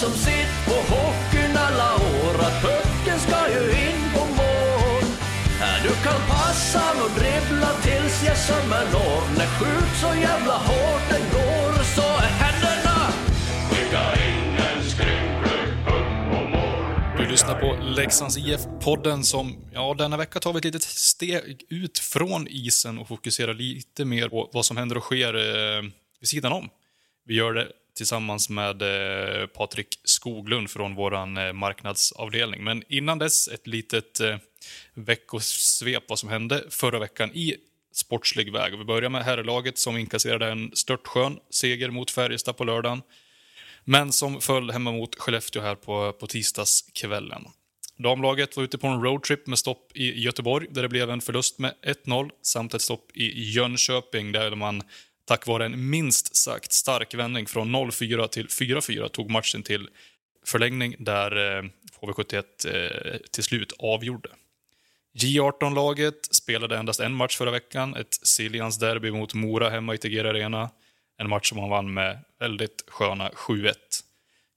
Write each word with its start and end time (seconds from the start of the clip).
som 0.00 0.12
sett 0.12 0.66
på 0.66 0.76
hockeyn 0.94 1.56
alla 1.56 1.94
år 1.94 2.34
att 2.46 2.62
pucken 2.62 3.18
ska 3.18 3.38
ju 3.54 3.64
in 3.70 4.02
på 4.14 4.20
mål. 4.20 5.04
Du 5.82 5.88
kan 5.88 6.20
passa 6.28 6.84
och 7.04 7.10
dribbla 7.20 7.70
tills 7.82 8.24
jag 8.26 8.36
sömmer 8.36 8.84
når. 8.92 9.38
När 9.38 9.46
skjut 9.46 9.92
så 10.00 10.20
jävla 10.20 10.56
hårt 10.56 11.04
den 11.10 11.20
går 11.32 11.84
så 11.96 12.02
är 12.02 12.30
händerna 12.42 12.98
Du 17.18 17.30
lyssnar 17.30 17.60
på 17.60 17.82
Leksands 17.82 18.38
IF-podden 18.38 19.22
som, 19.22 19.56
ja, 19.72 19.94
denna 19.98 20.16
vecka 20.16 20.40
tar 20.40 20.52
vi 20.52 20.58
ett 20.58 20.64
litet 20.64 20.82
steg 20.82 21.62
ut 21.68 21.98
från 21.98 22.48
isen 22.48 22.98
och 22.98 23.08
fokuserar 23.08 23.54
lite 23.54 24.04
mer 24.04 24.28
på 24.28 24.50
vad 24.52 24.64
som 24.64 24.76
händer 24.76 24.96
och 24.96 25.02
sker 25.02 25.34
eh, 25.34 25.82
vid 26.20 26.28
sidan 26.28 26.52
om. 26.52 26.68
Vi 27.26 27.34
gör 27.34 27.52
det 27.52 27.66
tillsammans 27.94 28.48
med 28.48 28.82
eh, 28.82 29.46
Patrik 29.46 30.00
Skoglund 30.04 30.70
från 30.70 30.94
vår 30.94 31.14
eh, 31.14 31.52
marknadsavdelning. 31.52 32.64
Men 32.64 32.82
innan 32.88 33.18
dess 33.18 33.48
ett 33.48 33.66
litet 33.66 34.20
eh, 34.20 34.36
veckosvep 34.94 36.04
vad 36.08 36.18
som 36.18 36.28
hände 36.28 36.64
förra 36.70 36.98
veckan 36.98 37.30
i 37.34 37.56
sportslig 37.92 38.52
väg. 38.52 38.78
Vi 38.78 38.84
börjar 38.84 39.10
med 39.10 39.24
herrlaget 39.24 39.78
som 39.78 39.96
inkasserade 39.96 40.50
en 40.50 40.70
störtskön 40.74 41.38
seger 41.50 41.90
mot 41.90 42.10
Färjestad 42.10 42.56
på 42.56 42.64
lördagen 42.64 43.02
men 43.84 44.12
som 44.12 44.40
föll 44.40 44.70
hemma 44.70 44.92
mot 44.92 45.14
Skellefteå 45.14 45.62
här 45.62 45.74
på, 45.74 46.12
på 46.12 46.26
tisdagskvällen. 46.26 47.44
Damlaget 47.96 48.56
var 48.56 48.64
ute 48.64 48.78
på 48.78 48.86
en 48.86 49.02
roadtrip 49.02 49.46
med 49.46 49.58
stopp 49.58 49.96
i 49.96 50.20
Göteborg 50.20 50.66
där 50.70 50.82
det 50.82 50.88
blev 50.88 51.10
en 51.10 51.20
förlust 51.20 51.58
med 51.58 51.74
1-0 52.06 52.30
samt 52.42 52.74
ett 52.74 52.82
stopp 52.82 53.10
i 53.14 53.50
Jönköping 53.50 54.32
där 54.32 54.54
man 54.54 54.82
tack 55.30 55.46
vare 55.46 55.64
en 55.64 55.90
minst 55.90 56.36
sagt 56.36 56.72
stark 56.72 57.14
vändning 57.14 57.46
från 57.46 57.76
0-4 57.76 58.26
till 58.26 58.46
4-4 58.46 59.08
tog 59.08 59.30
matchen 59.30 59.62
till 59.62 59.88
förlängning 60.46 60.96
där 60.98 61.56
eh, 61.58 61.64
HV71 62.00 62.42
eh, 62.66 63.16
till 63.32 63.44
slut 63.44 63.72
avgjorde. 63.78 64.28
J18-laget 65.14 66.34
spelade 66.34 66.78
endast 66.78 67.00
en 67.00 67.14
match 67.14 67.36
förra 67.36 67.50
veckan, 67.50 67.96
ett 67.96 68.18
Siljans 68.22 68.78
derby 68.78 69.10
mot 69.10 69.34
Mora 69.34 69.70
hemma 69.70 69.94
i 69.94 69.98
Tegera 69.98 70.30
Arena. 70.30 70.70
En 71.18 71.28
match 71.28 71.48
som 71.48 71.58
man 71.58 71.70
vann 71.70 71.94
med 71.94 72.18
väldigt 72.40 72.84
sköna 72.88 73.28
7-1. 73.28 73.74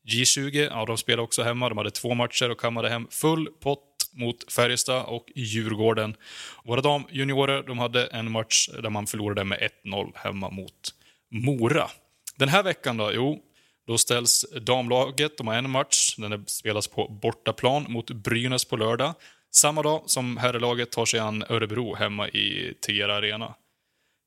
J20, 0.07 0.67
ja 0.71 0.85
de 0.85 0.97
spelade 0.97 1.21
också 1.21 1.43
hemma. 1.43 1.69
De 1.69 1.77
hade 1.77 1.91
två 1.91 2.13
matcher 2.13 2.49
och 2.49 2.59
kammade 2.59 2.89
hem 2.89 3.07
full 3.11 3.47
pott 3.59 3.92
mot 4.13 4.51
Färjestad 4.51 5.05
och 5.05 5.25
Djurgården. 5.35 6.15
Våra 6.63 6.81
damjuniorer 6.81 7.63
de 7.63 7.79
hade 7.79 8.05
en 8.05 8.31
match 8.31 8.69
där 8.81 8.89
man 8.89 9.07
förlorade 9.07 9.43
med 9.43 9.69
1-0 9.85 10.11
hemma 10.15 10.49
mot 10.49 10.93
Mora. 11.31 11.89
Den 12.35 12.49
här 12.49 12.63
veckan 12.63 12.97
då? 12.97 13.11
Jo, 13.13 13.39
då 13.87 13.97
ställs 13.97 14.45
damlaget, 14.61 15.37
de 15.37 15.47
har 15.47 15.55
en 15.55 15.69
match, 15.69 16.15
den 16.17 16.45
spelas 16.47 16.87
på 16.87 17.07
bortaplan 17.07 17.85
mot 17.89 18.11
Brynäs 18.11 18.65
på 18.65 18.77
lördag. 18.77 19.13
Samma 19.51 19.81
dag 19.81 20.03
som 20.05 20.37
herrlaget 20.37 20.91
tar 20.91 21.05
sig 21.05 21.19
an 21.19 21.43
Örebro 21.49 21.95
hemma 21.95 22.29
i 22.29 22.73
Tegera 22.81 23.15
Arena. 23.15 23.55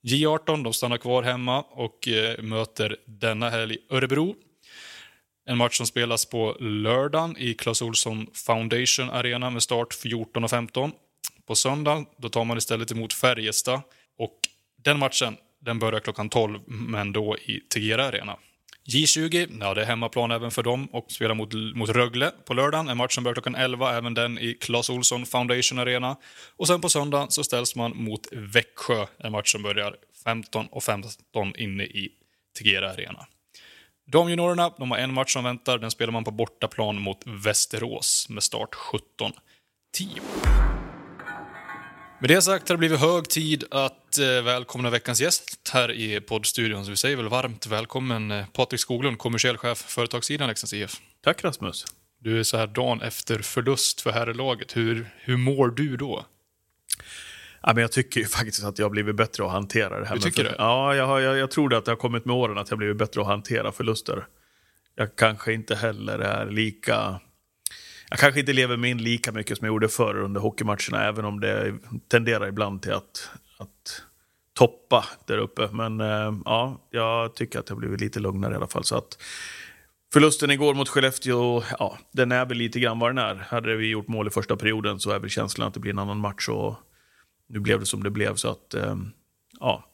J18 0.07 0.65
de 0.65 0.73
stannar 0.73 0.99
kvar 0.99 1.23
hemma 1.23 1.63
och 1.63 2.09
eh, 2.09 2.43
möter 2.43 2.97
denna 3.07 3.51
helg 3.51 3.77
Örebro. 3.91 4.35
En 5.49 5.59
match 5.59 5.77
som 5.77 5.87
spelas 5.87 6.27
på 6.27 6.57
lördagen 6.61 7.37
i 7.39 7.55
Clas 7.55 7.83
Ohlson 7.83 8.27
Foundation 8.33 9.11
Arena 9.11 9.51
med 9.51 9.63
start 9.63 9.95
14.15. 9.95 10.93
På 11.47 11.55
söndagen 11.55 12.07
då 12.17 12.29
tar 12.29 12.45
man 12.45 12.59
istället 12.59 12.93
emot 12.93 13.13
Färjestad 13.13 13.81
och 14.19 14.39
den 14.85 14.99
matchen 14.99 15.37
den 15.61 15.79
börjar 15.79 16.01
klockan 16.01 16.29
12 16.29 16.61
men 16.67 17.13
då 17.13 17.37
i 17.39 17.61
Tegera 17.61 18.05
Arena. 18.05 18.37
J20, 18.89 19.59
ja 19.61 19.75
det 19.75 19.83
är 19.83 19.87
hemmaplan 19.87 20.31
även 20.31 20.51
för 20.51 20.63
dem 20.63 20.87
och 20.87 21.13
spelar 21.13 21.35
mot, 21.35 21.55
mot 21.75 21.91
Rögle 21.91 22.33
på 22.45 22.55
lördagen. 22.55 22.89
En 22.89 22.97
match 22.97 23.15
som 23.15 23.25
börjar 23.25 23.35
klockan 23.35 23.55
11, 23.55 23.97
även 23.97 24.15
den 24.15 24.39
i 24.39 24.55
Clas 24.55 24.91
Ohlson 24.91 25.27
Foundation 25.27 25.79
Arena. 25.79 26.17
Och 26.57 26.67
sen 26.67 26.81
på 26.81 26.89
söndag 26.89 27.27
så 27.31 27.45
ställs 27.45 27.77
man 27.77 27.97
mot 27.97 28.29
Växjö, 28.33 29.07
en 29.19 29.33
match 29.33 29.53
som 29.53 29.63
börjar 29.63 29.97
15.15 30.25 30.81
15 30.81 31.57
inne 31.57 31.85
i 31.85 32.11
Tegera 32.59 32.91
Arena. 32.91 33.27
Damjuniorerna, 34.09 34.71
de 34.79 34.91
har 34.91 34.99
en 34.99 35.15
match 35.15 35.33
som 35.33 35.45
väntar. 35.45 35.79
Den 35.79 35.91
spelar 35.91 36.13
man 36.13 36.25
på 36.25 36.31
bortaplan 36.31 37.01
mot 37.01 37.23
Västerås 37.25 38.27
med 38.29 38.43
start 38.43 38.75
17.10. 38.75 40.21
Med 42.21 42.31
det 42.31 42.43
sagt 42.43 42.69
har 42.69 42.75
det 42.77 42.79
blivit 42.79 43.01
hög 43.01 43.29
tid 43.29 43.65
att 43.71 44.19
eh, 44.19 44.27
välkomna 44.27 44.91
veckans 44.91 45.21
gäst 45.21 45.71
här 45.73 45.93
i 45.93 46.21
poddstudion. 46.21 46.85
Så 46.85 46.91
vi 46.91 46.97
säger 46.97 47.17
väl 47.17 47.29
varmt 47.29 47.67
välkommen 47.67 48.31
eh, 48.31 48.47
Patrik 48.47 48.81
Skoglund, 48.81 49.19
kommersiell 49.19 49.57
chef 49.57 49.79
företagssidan 49.79 50.49
Leksands 50.49 50.73
IF. 50.73 51.01
Tack 51.25 51.45
Rasmus. 51.45 51.85
Du 52.21 52.39
är 52.39 52.43
så 52.43 52.57
här 52.57 52.67
dagen 52.67 53.01
efter 53.03 53.39
förlust 53.39 54.01
för 54.01 54.11
herrlaget. 54.13 54.77
Hur, 54.77 55.11
hur 55.21 55.37
mår 55.37 55.69
du 55.69 55.97
då? 55.97 56.27
Ja, 57.67 57.73
men 57.75 57.83
jag 57.83 57.93
tycker 57.93 58.21
ju 58.21 58.27
faktiskt 58.39 58.65
att 58.65 58.79
jag 58.79 58.87
har 58.87 58.91
blivit 58.91 59.17
bättre 59.17 59.45
att 59.45 59.51
hantera 59.51 60.01
det 60.01 60.07
här. 60.07 60.15
Du 60.15 60.21
tycker 60.21 60.43
för... 60.45 60.51
det? 60.51 60.57
Ja, 60.59 60.95
jag, 60.95 61.07
har, 61.07 61.21
jag, 61.21 61.39
jag 61.39 61.51
tror 61.51 61.75
att 61.75 61.85
det 61.85 61.91
har 61.91 61.97
kommit 61.97 62.25
med 62.25 62.37
åren 62.37 62.59
att 62.59 62.71
jag 62.71 62.79
blivit 62.79 62.97
bättre 62.97 63.21
att 63.21 63.27
hantera 63.27 63.73
förluster. 63.73 64.27
Jag 64.95 65.17
kanske 65.17 65.53
inte 65.53 65.75
heller 65.75 66.19
är 66.19 66.51
lika... 66.51 67.21
Jag 68.11 68.19
kanske 68.19 68.41
inte 68.41 68.53
lever 68.53 68.77
mig 68.77 68.91
in 68.91 69.03
lika 69.03 69.33
mycket 69.33 69.59
som 69.59 69.65
jag 69.65 69.73
gjorde 69.73 69.89
förr 69.89 70.17
under 70.17 70.41
hockeymatcherna, 70.41 71.05
även 71.05 71.25
om 71.25 71.41
det 71.41 71.75
tenderar 72.09 72.49
ibland 72.49 72.83
till 72.83 72.93
att, 72.93 73.31
att 73.59 74.03
toppa 74.53 75.05
där 75.27 75.39
uppe. 75.39 75.69
Men 75.73 76.01
eh, 76.01 76.35
ja, 76.45 76.89
jag 76.91 77.35
tycker 77.35 77.59
att 77.59 77.69
jag 77.69 77.79
blivit 77.79 78.01
lite 78.01 78.21
lugnare 78.21 78.53
i 78.53 78.57
alla 78.57 78.67
fall. 78.67 78.85
Så 78.85 78.97
att 78.97 79.19
Förlusten 80.13 80.51
igår 80.51 80.75
mot 80.75 80.89
Skellefteå, 80.89 81.63
ja, 81.79 81.99
den 82.13 82.33
är 82.33 82.47
väl 82.47 82.57
lite 82.57 82.81
grann 82.81 82.99
vad 82.99 83.11
den 83.11 83.19
är. 83.19 83.35
Hade 83.35 83.77
vi 83.77 83.91
gjort 83.91 84.09
mål 84.09 84.27
i 84.27 84.31
första 84.31 84.57
perioden 84.57 85.01
så 85.01 85.11
är 85.11 85.19
väl 85.19 85.31
känslan 85.31 85.69
att 85.69 85.75
det 85.75 85.81
blir 85.81 85.93
en 85.93 85.99
annan 85.99 86.19
match. 86.19 86.49
Och 86.49 86.75
nu 87.49 87.61
blev 87.61 87.81
det 87.81 87.87
som 87.87 88.03
det 88.03 88.11
blev. 88.11 88.35
Så 88.35 88.49
att, 88.51 88.75
eh, 88.75 88.97
ja, 89.61 89.85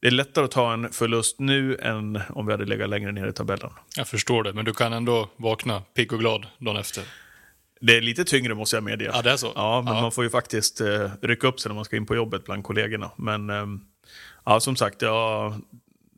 det 0.00 0.06
är 0.06 0.10
lättare 0.10 0.44
att 0.44 0.50
ta 0.50 0.72
en 0.72 0.90
förlust 0.92 1.40
nu 1.40 1.76
än 1.76 2.20
om 2.28 2.46
vi 2.46 2.52
hade 2.52 2.64
legat 2.64 2.88
längre 2.90 3.12
ner 3.12 3.26
i 3.26 3.32
tabellen. 3.32 3.70
Jag 3.96 4.08
förstår 4.08 4.42
det, 4.42 4.52
men 4.52 4.64
du 4.64 4.72
kan 4.74 4.92
ändå 4.92 5.28
vakna 5.36 5.80
pigg 5.80 6.12
och 6.12 6.18
glad 6.18 6.46
dagen 6.58 6.76
efter. 6.76 7.04
Det 7.80 7.96
är 7.96 8.00
lite 8.00 8.24
tyngre 8.24 8.54
måste 8.54 8.76
jag 8.76 8.82
medge. 8.84 9.10
Ja, 9.14 9.22
det 9.22 9.30
är 9.30 9.36
så? 9.36 9.52
Ja, 9.54 9.82
men 9.84 9.94
Ja. 9.94 10.00
man 10.00 10.12
får 10.12 10.24
ju 10.24 10.30
faktiskt 10.30 10.80
eh, 10.80 11.10
rycka 11.22 11.46
upp 11.46 11.60
sig 11.60 11.68
när 11.68 11.74
man 11.76 11.84
ska 11.84 11.96
in 11.96 12.06
på 12.06 12.14
jobbet 12.16 12.44
bland 12.44 12.64
kollegorna. 12.64 13.10
Men 13.16 13.50
eh, 13.50 13.66
ja, 14.44 14.60
som 14.60 14.76
sagt, 14.76 15.02
ja, 15.02 15.56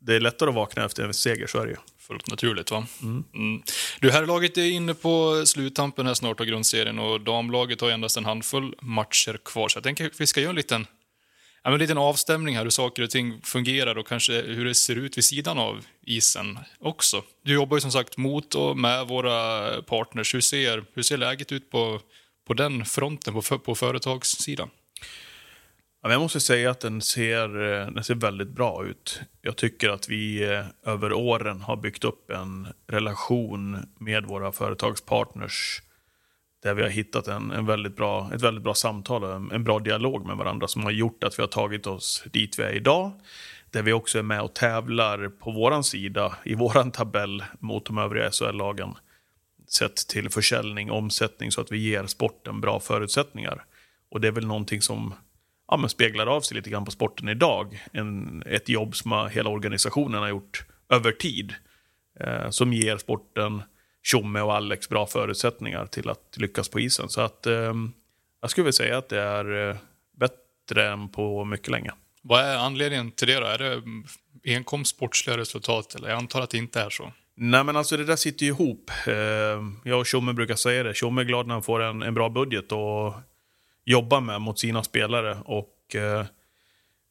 det 0.01 0.15
är 0.15 0.19
lättare 0.19 0.49
att 0.49 0.55
vakna 0.55 0.85
efter 0.85 1.03
en 1.03 1.13
seger, 1.13 1.47
så 1.47 1.59
är 1.59 1.65
det 1.65 1.71
ju. 1.71 1.77
Fullt 2.07 2.29
naturligt 2.29 2.71
va? 2.71 2.87
Mm. 3.01 3.63
Du, 3.99 4.11
herrlaget 4.11 4.57
är 4.57 4.71
inne 4.71 4.93
på 4.93 5.43
sluttampen 5.45 6.07
här 6.07 6.13
snart 6.13 6.39
av 6.39 6.45
grundserien 6.45 6.99
och 6.99 7.21
damlaget 7.21 7.81
har 7.81 7.89
endast 7.89 8.17
en 8.17 8.25
handfull 8.25 8.75
matcher 8.81 9.39
kvar. 9.45 9.69
Så 9.69 9.77
jag 9.77 9.83
tänker 9.83 10.05
att 10.05 10.21
vi 10.21 10.27
ska 10.27 10.41
göra 10.41 10.49
en 10.49 10.55
liten, 10.55 10.87
en 11.63 11.77
liten 11.77 11.97
avstämning 11.97 12.55
här 12.55 12.63
hur 12.63 12.69
saker 12.69 13.03
och 13.03 13.09
ting 13.09 13.41
fungerar 13.43 13.97
och 13.97 14.07
kanske 14.07 14.41
hur 14.41 14.65
det 14.65 14.75
ser 14.75 14.95
ut 14.95 15.17
vid 15.17 15.25
sidan 15.25 15.59
av 15.59 15.85
isen 16.01 16.59
också. 16.79 17.23
Du 17.43 17.53
jobbar 17.53 17.77
ju 17.77 17.81
som 17.81 17.91
sagt 17.91 18.17
mot 18.17 18.55
och 18.55 18.77
med 18.77 19.07
våra 19.07 19.81
partners. 19.81 20.33
Hur 20.33 20.41
ser, 20.41 20.83
hur 20.93 21.03
ser 21.03 21.17
läget 21.17 21.51
ut 21.51 21.71
på, 21.71 22.01
på 22.47 22.53
den 22.53 22.85
fronten, 22.85 23.33
på, 23.33 23.59
på 23.59 23.75
företagssidan? 23.75 24.69
Ja, 26.05 26.11
jag 26.11 26.21
måste 26.21 26.39
säga 26.39 26.71
att 26.71 26.79
den 26.79 27.01
ser, 27.01 27.61
eh, 27.61 27.87
den 27.87 28.03
ser 28.03 28.15
väldigt 28.15 28.49
bra 28.49 28.85
ut. 28.85 29.21
Jag 29.41 29.55
tycker 29.55 29.89
att 29.89 30.09
vi 30.09 30.43
eh, 30.43 30.65
över 30.85 31.13
åren 31.13 31.61
har 31.61 31.75
byggt 31.75 32.03
upp 32.03 32.31
en 32.31 32.67
relation 32.87 33.77
med 33.99 34.25
våra 34.25 34.51
företagspartners 34.51 35.81
där 36.63 36.73
vi 36.73 36.81
har 36.81 36.89
hittat 36.89 37.27
en, 37.27 37.51
en 37.51 37.65
väldigt 37.65 37.95
bra, 37.95 38.31
ett 38.33 38.41
väldigt 38.41 38.63
bra 38.63 38.73
samtal 38.73 39.23
och 39.23 39.35
en, 39.35 39.51
en 39.51 39.63
bra 39.63 39.79
dialog 39.79 40.25
med 40.25 40.37
varandra 40.37 40.67
som 40.67 40.83
har 40.83 40.91
gjort 40.91 41.23
att 41.23 41.39
vi 41.39 41.43
har 41.43 41.47
tagit 41.47 41.87
oss 41.87 42.23
dit 42.31 42.59
vi 42.59 42.63
är 42.63 42.75
idag. 42.75 43.11
Där 43.71 43.81
vi 43.81 43.93
också 43.93 44.19
är 44.19 44.23
med 44.23 44.41
och 44.41 44.53
tävlar 44.53 45.27
på 45.27 45.51
våran 45.51 45.83
sida, 45.83 46.37
i 46.43 46.55
våran 46.55 46.91
tabell 46.91 47.43
mot 47.59 47.85
de 47.85 47.97
övriga 47.97 48.31
SHL-lagen. 48.31 48.93
Sett 49.67 49.95
till 50.07 50.29
försäljning, 50.29 50.91
omsättning 50.91 51.51
så 51.51 51.61
att 51.61 51.71
vi 51.71 51.77
ger 51.77 52.05
sporten 52.05 52.61
bra 52.61 52.79
förutsättningar. 52.79 53.65
Och 54.09 54.21
det 54.21 54.27
är 54.27 54.31
väl 54.31 54.47
någonting 54.47 54.81
som 54.81 55.13
ja, 55.73 55.77
men 55.77 55.89
speglar 55.89 56.27
av 56.27 56.41
sig 56.41 56.55
lite 56.55 56.69
grann 56.69 56.85
på 56.85 56.91
sporten 56.91 57.29
idag. 57.29 57.83
En, 57.93 58.43
ett 58.45 58.69
jobb 58.69 58.95
som 58.95 59.29
hela 59.31 59.49
organisationen 59.49 60.21
har 60.21 60.29
gjort 60.29 60.65
över 60.89 61.11
tid. 61.11 61.53
Eh, 62.19 62.49
som 62.49 62.73
ger 62.73 62.97
sporten, 62.97 63.61
Tjomme 64.03 64.41
och 64.41 64.53
Alex 64.53 64.89
bra 64.89 65.07
förutsättningar 65.07 65.85
till 65.85 66.09
att 66.09 66.37
lyckas 66.37 66.69
på 66.69 66.79
isen. 66.79 67.09
Så 67.09 67.21
att 67.21 67.45
eh, 67.45 67.73
jag 68.41 68.49
skulle 68.49 68.63
vilja 68.63 68.73
säga 68.73 68.97
att 68.97 69.09
det 69.09 69.21
är 69.21 69.69
eh, 69.69 69.75
bättre 70.17 70.89
än 70.91 71.09
på 71.09 71.45
mycket 71.45 71.67
länge. 71.67 71.91
Vad 72.21 72.41
är 72.41 72.57
anledningen 72.57 73.11
till 73.11 73.27
det 73.27 73.39
då? 73.39 73.45
Är 73.45 73.57
det 73.57 73.73
mm, 73.73 74.03
enkom 74.43 74.85
sportsliga 74.85 75.37
resultat? 75.37 75.95
Eller 75.95 76.09
jag 76.09 76.17
antar 76.17 76.41
att 76.41 76.49
det 76.49 76.57
inte 76.57 76.81
är 76.81 76.89
så. 76.89 77.11
Nej 77.35 77.63
men 77.63 77.75
alltså 77.75 77.97
det 77.97 78.05
där 78.05 78.15
sitter 78.15 78.45
ju 78.45 78.51
ihop. 78.51 78.91
Eh, 79.07 79.13
jag 79.83 79.99
och 79.99 80.05
Tjomme 80.05 80.33
brukar 80.33 80.55
säga 80.55 80.83
det. 80.83 80.93
Tjomme 80.93 81.21
är 81.21 81.25
glad 81.25 81.47
när 81.47 81.53
han 81.53 81.63
får 81.63 81.81
en, 81.81 82.01
en 82.01 82.13
bra 82.13 82.29
budget 82.29 82.71
att 82.71 83.32
jobba 83.85 84.19
med 84.19 84.41
mot 84.41 84.59
sina 84.59 84.83
spelare. 84.83 85.37
Och 85.45 85.95
eh, 85.95 86.25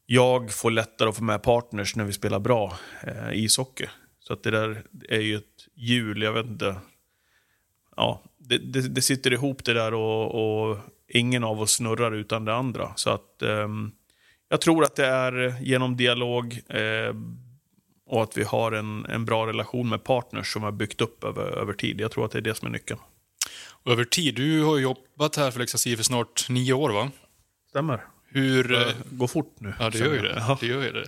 jag 0.07 0.53
får 0.53 0.71
lättare 0.71 1.09
att 1.09 1.17
få 1.17 1.25
med 1.25 1.43
partners 1.43 1.97
när 1.97 2.05
vi 2.05 2.13
spelar 2.13 2.39
bra 2.39 2.79
eh, 3.03 3.33
ishockey. 3.33 3.87
Så 4.21 4.33
att 4.33 4.43
det 4.43 4.51
där 4.51 4.83
är 5.09 5.21
ju 5.21 5.37
ett 5.37 5.69
hjul, 5.75 6.23
jag 6.23 6.33
vet 6.33 6.47
inte. 6.47 6.77
ja, 7.97 8.23
det, 8.39 8.59
det, 8.59 8.89
det, 8.89 9.03
sitter 9.03 9.33
ihop 9.33 9.65
det 9.65 9.73
där 9.75 9.95
och, 9.95 10.71
och, 10.71 10.79
ingen 11.09 11.45
av 11.45 11.61
oss 11.61 11.73
snurrar 11.73 12.13
utan 12.13 12.45
det 12.45 12.55
andra. 12.55 12.93
Så 12.97 13.11
att 13.11 13.43
eh, 13.43 13.69
jag 14.49 14.61
tror 14.61 14.85
att 14.85 14.97
det 14.97 15.07
är 15.07 15.55
genom 15.61 15.97
dialog 15.97 16.61
eh, 16.69 17.15
och 18.07 18.23
att 18.23 18.37
vi 18.37 18.43
har 18.43 18.73
en, 18.73 19.07
en 19.07 19.25
bra 19.25 19.47
relation 19.47 19.89
med 19.89 20.05
partners 20.05 20.53
som 20.53 20.63
har 20.63 20.73
byggt 20.73 21.01
upp 21.01 21.25
över, 21.25 21.43
över 21.43 21.73
tid. 21.73 22.01
Jag 22.01 22.11
tror 22.11 22.25
att 22.25 22.31
det 22.31 22.39
är 22.39 22.43
det 22.43 22.55
som 22.55 22.69
är 22.69 22.73
nyckeln. 22.73 23.01
Över 23.85 24.05
tid, 24.05 24.35
du 24.35 24.63
har 24.63 24.79
jobbat 24.79 25.37
här 25.37 25.51
för 25.51 25.61
Leksands 25.61 25.85
för 25.85 26.03
snart 26.03 26.49
nio 26.49 26.73
år 26.73 26.91
va? 26.91 27.11
Stämmer. 27.69 28.05
Hur, 28.29 28.69
det 28.69 28.95
går 29.11 29.27
fort 29.27 29.57
nu. 29.59 29.75
Ja, 29.79 29.91
det 29.91 29.99
gör 29.99 30.13
ju 30.13 30.23
det. 30.23 30.57
Det, 30.61 30.67
gör 30.67 30.83
ju 30.83 30.93
det. 30.93 31.07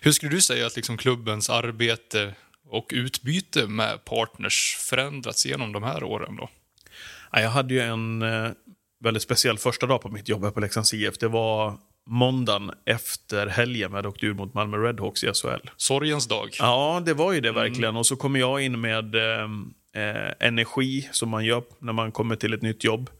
Hur 0.00 0.12
skulle 0.12 0.32
du 0.32 0.40
säga 0.40 0.66
att 0.66 0.76
liksom 0.76 0.96
klubbens 0.96 1.50
arbete 1.50 2.34
och 2.68 2.90
utbyte 2.92 3.66
med 3.66 4.04
partners 4.04 4.76
förändrats 4.80 5.46
genom 5.46 5.72
de 5.72 5.82
här 5.82 6.04
åren? 6.04 6.36
Då? 6.36 6.48
Jag 7.32 7.50
hade 7.50 7.74
ju 7.74 7.80
en 7.80 8.22
eh, 8.22 8.50
väldigt 9.00 9.22
speciell 9.22 9.58
första 9.58 9.86
dag 9.86 10.00
på 10.02 10.08
mitt 10.08 10.28
jobb 10.28 10.44
här 10.44 10.50
på 10.50 10.60
Leksands 10.60 10.94
IF. 10.94 11.18
Det 11.18 11.28
var 11.28 11.78
måndagen 12.06 12.70
efter 12.86 13.46
helgen 13.46 13.92
med 13.92 14.06
åkte 14.06 14.26
ur 14.26 14.34
mot 14.34 14.54
Malmö 14.54 14.76
Redhawks 14.76 15.24
i 15.24 15.32
SHL. 15.34 15.68
Sorgens 15.76 16.28
dag. 16.28 16.48
Ja, 16.58 17.02
det 17.06 17.14
var 17.14 17.32
ju 17.32 17.40
det 17.40 17.48
mm. 17.48 17.62
verkligen. 17.62 17.96
Och 17.96 18.06
så 18.06 18.16
kom 18.16 18.36
jag 18.36 18.62
in 18.62 18.80
med 18.80 19.14
eh, 19.94 20.46
energi 20.48 21.08
som 21.12 21.28
man 21.28 21.44
gör 21.44 21.62
när 21.78 21.92
man 21.92 22.12
kommer 22.12 22.36
till 22.36 22.52
ett 22.52 22.62
nytt 22.62 22.84
jobb. 22.84 23.10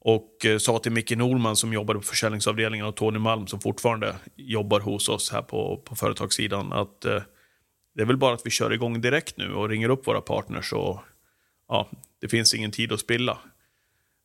Och 0.00 0.46
eh, 0.46 0.58
sa 0.58 0.78
till 0.78 0.92
Micke 0.92 1.16
Norman 1.16 1.56
som 1.56 1.72
jobbade 1.72 1.98
på 1.98 2.06
försäljningsavdelningen 2.06 2.86
och 2.86 2.96
Tony 2.96 3.18
Malm 3.18 3.46
som 3.46 3.60
fortfarande 3.60 4.16
jobbar 4.36 4.80
hos 4.80 5.08
oss 5.08 5.32
här 5.32 5.42
på, 5.42 5.82
på 5.84 5.96
företagssidan 5.96 6.72
att 6.72 7.04
eh, 7.04 7.22
det 7.94 8.02
är 8.02 8.06
väl 8.06 8.16
bara 8.16 8.34
att 8.34 8.46
vi 8.46 8.50
kör 8.50 8.72
igång 8.72 9.00
direkt 9.00 9.36
nu 9.36 9.54
och 9.54 9.68
ringer 9.68 9.88
upp 9.88 10.06
våra 10.06 10.20
partners 10.20 10.72
och 10.72 11.00
ja, 11.68 11.88
det 12.20 12.28
finns 12.28 12.54
ingen 12.54 12.70
tid 12.70 12.92
att 12.92 13.00
spilla. 13.00 13.38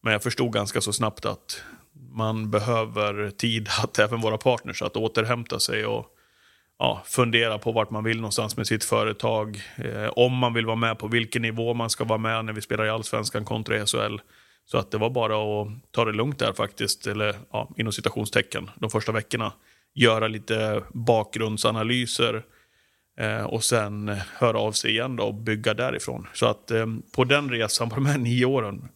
Men 0.04 0.14
jag 0.14 0.24
förstod 0.24 0.54
ganska 0.54 0.82
så 0.82 0.94
snabbt 0.94 1.26
att 1.26 1.64
man 2.12 2.52
behöver 2.52 3.30
tid 3.30 3.70
att 3.84 4.00
även 4.00 4.22
våra 4.22 4.38
partners 4.38 4.82
att 4.82 4.98
återhämta 4.98 5.60
sig 5.60 5.86
och 5.86 6.15
ja, 6.80 7.02
fundera 7.06 7.58
på 7.58 7.72
vart 7.72 7.90
man 7.90 8.04
vill 8.04 8.18
någonstans 8.18 8.58
med 8.58 8.68
sitt 8.68 8.84
företag. 8.84 9.62
Eh, 9.78 10.10
om 10.16 10.38
man 10.38 10.54
vill 10.54 10.66
vara 10.66 10.76
med, 10.76 10.98
på 10.98 11.08
vilken 11.08 11.42
nivå 11.42 11.74
man 11.74 11.90
ska 11.90 12.04
vara 12.04 12.20
med 12.20 12.46
när 12.46 12.54
vi 12.54 12.62
spelar 12.62 12.86
i 12.86 12.90
Allsvenskan 12.90 13.46
kontra 13.46 13.86
SHL. 13.86 14.18
Så 14.66 14.78
att 14.78 14.92
det 14.92 14.98
var 14.98 15.10
bara 15.10 15.62
att 15.62 15.68
ta 15.92 16.06
det 16.06 16.12
lugnt 16.12 16.40
där 16.40 16.54
faktiskt, 16.54 17.08
eller 17.08 17.36
ja, 17.52 17.70
inom 17.78 17.94
citationstecken, 17.94 18.70
de 18.76 18.90
första 18.90 19.12
veckorna. 19.12 19.54
Göra 19.94 20.28
lite 20.28 20.84
bakgrundsanalyser 20.94 22.44
eh, 23.20 23.44
och 23.44 23.64
sen 23.64 24.18
höra 24.34 24.60
av 24.60 24.72
sig 24.72 24.92
igen 24.92 25.16
då 25.16 25.24
och 25.24 25.34
bygga 25.34 25.74
därifrån. 25.74 26.28
Så 26.34 26.46
att 26.46 26.72
eh, 26.72 26.86
på 27.16 27.24
den 27.24 27.50
resan, 27.50 27.90
på 27.90 27.96
de 27.96 28.06
här 28.06 28.18
nio 28.18 28.46
åren, 28.46 28.88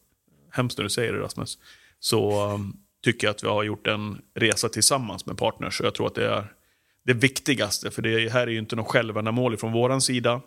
hemskt 0.52 0.78
när 0.78 0.84
du 0.84 0.90
säger 0.90 1.14
det 1.14 1.20
Rasmus, 1.20 1.58
så 2.00 2.54
um, 2.54 2.78
tycker 3.04 3.28
jag 3.28 3.32
att 3.32 3.44
vi 3.44 3.48
har 3.48 3.64
gjort 3.64 3.88
en 3.88 4.22
resa 4.36 4.70
tillsammans 4.70 5.26
med 5.26 5.38
partners. 5.38 5.80
Och 5.80 5.86
jag 5.86 5.94
tror 5.94 6.08
att 6.08 6.16
det 6.16 6.28
är 6.28 6.48
det 7.10 7.14
viktigaste, 7.14 7.92
för 7.92 8.02
det 8.02 8.32
här 8.32 8.48
är 8.48 8.52
ju 8.52 8.58
inte 8.58 8.76
något 8.76 8.88
självändamål 8.88 9.58
från 9.58 9.72
vår 9.72 10.00
sida, 10.00 10.42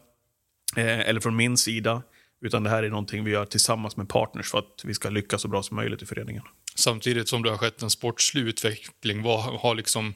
eh, 0.77 1.01
eller 1.01 1.21
från 1.21 1.37
min 1.37 1.57
sida, 1.57 2.03
utan 2.41 2.63
det 2.63 2.71
här 2.71 2.83
är 2.83 2.89
någonting 2.89 3.25
vi 3.25 3.31
gör 3.31 3.45
tillsammans 3.45 3.97
med 3.97 4.09
partners 4.09 4.51
för 4.51 4.59
att 4.59 4.83
vi 4.85 4.95
ska 4.95 5.11
lyckas 5.11 5.43
så 5.43 5.49
bra 5.49 5.63
som 5.63 5.77
möjligt 5.77 6.03
i 6.03 6.07
föreningen. 6.07 6.43
Samtidigt 6.75 7.29
som 7.29 7.43
det 7.43 7.51
har 7.51 7.57
skett 7.57 7.83
en 7.83 7.91
sportslig 7.91 8.43
utveckling, 8.43 9.23
vad 9.23 9.61
har 9.61 9.75
liksom 9.75 10.15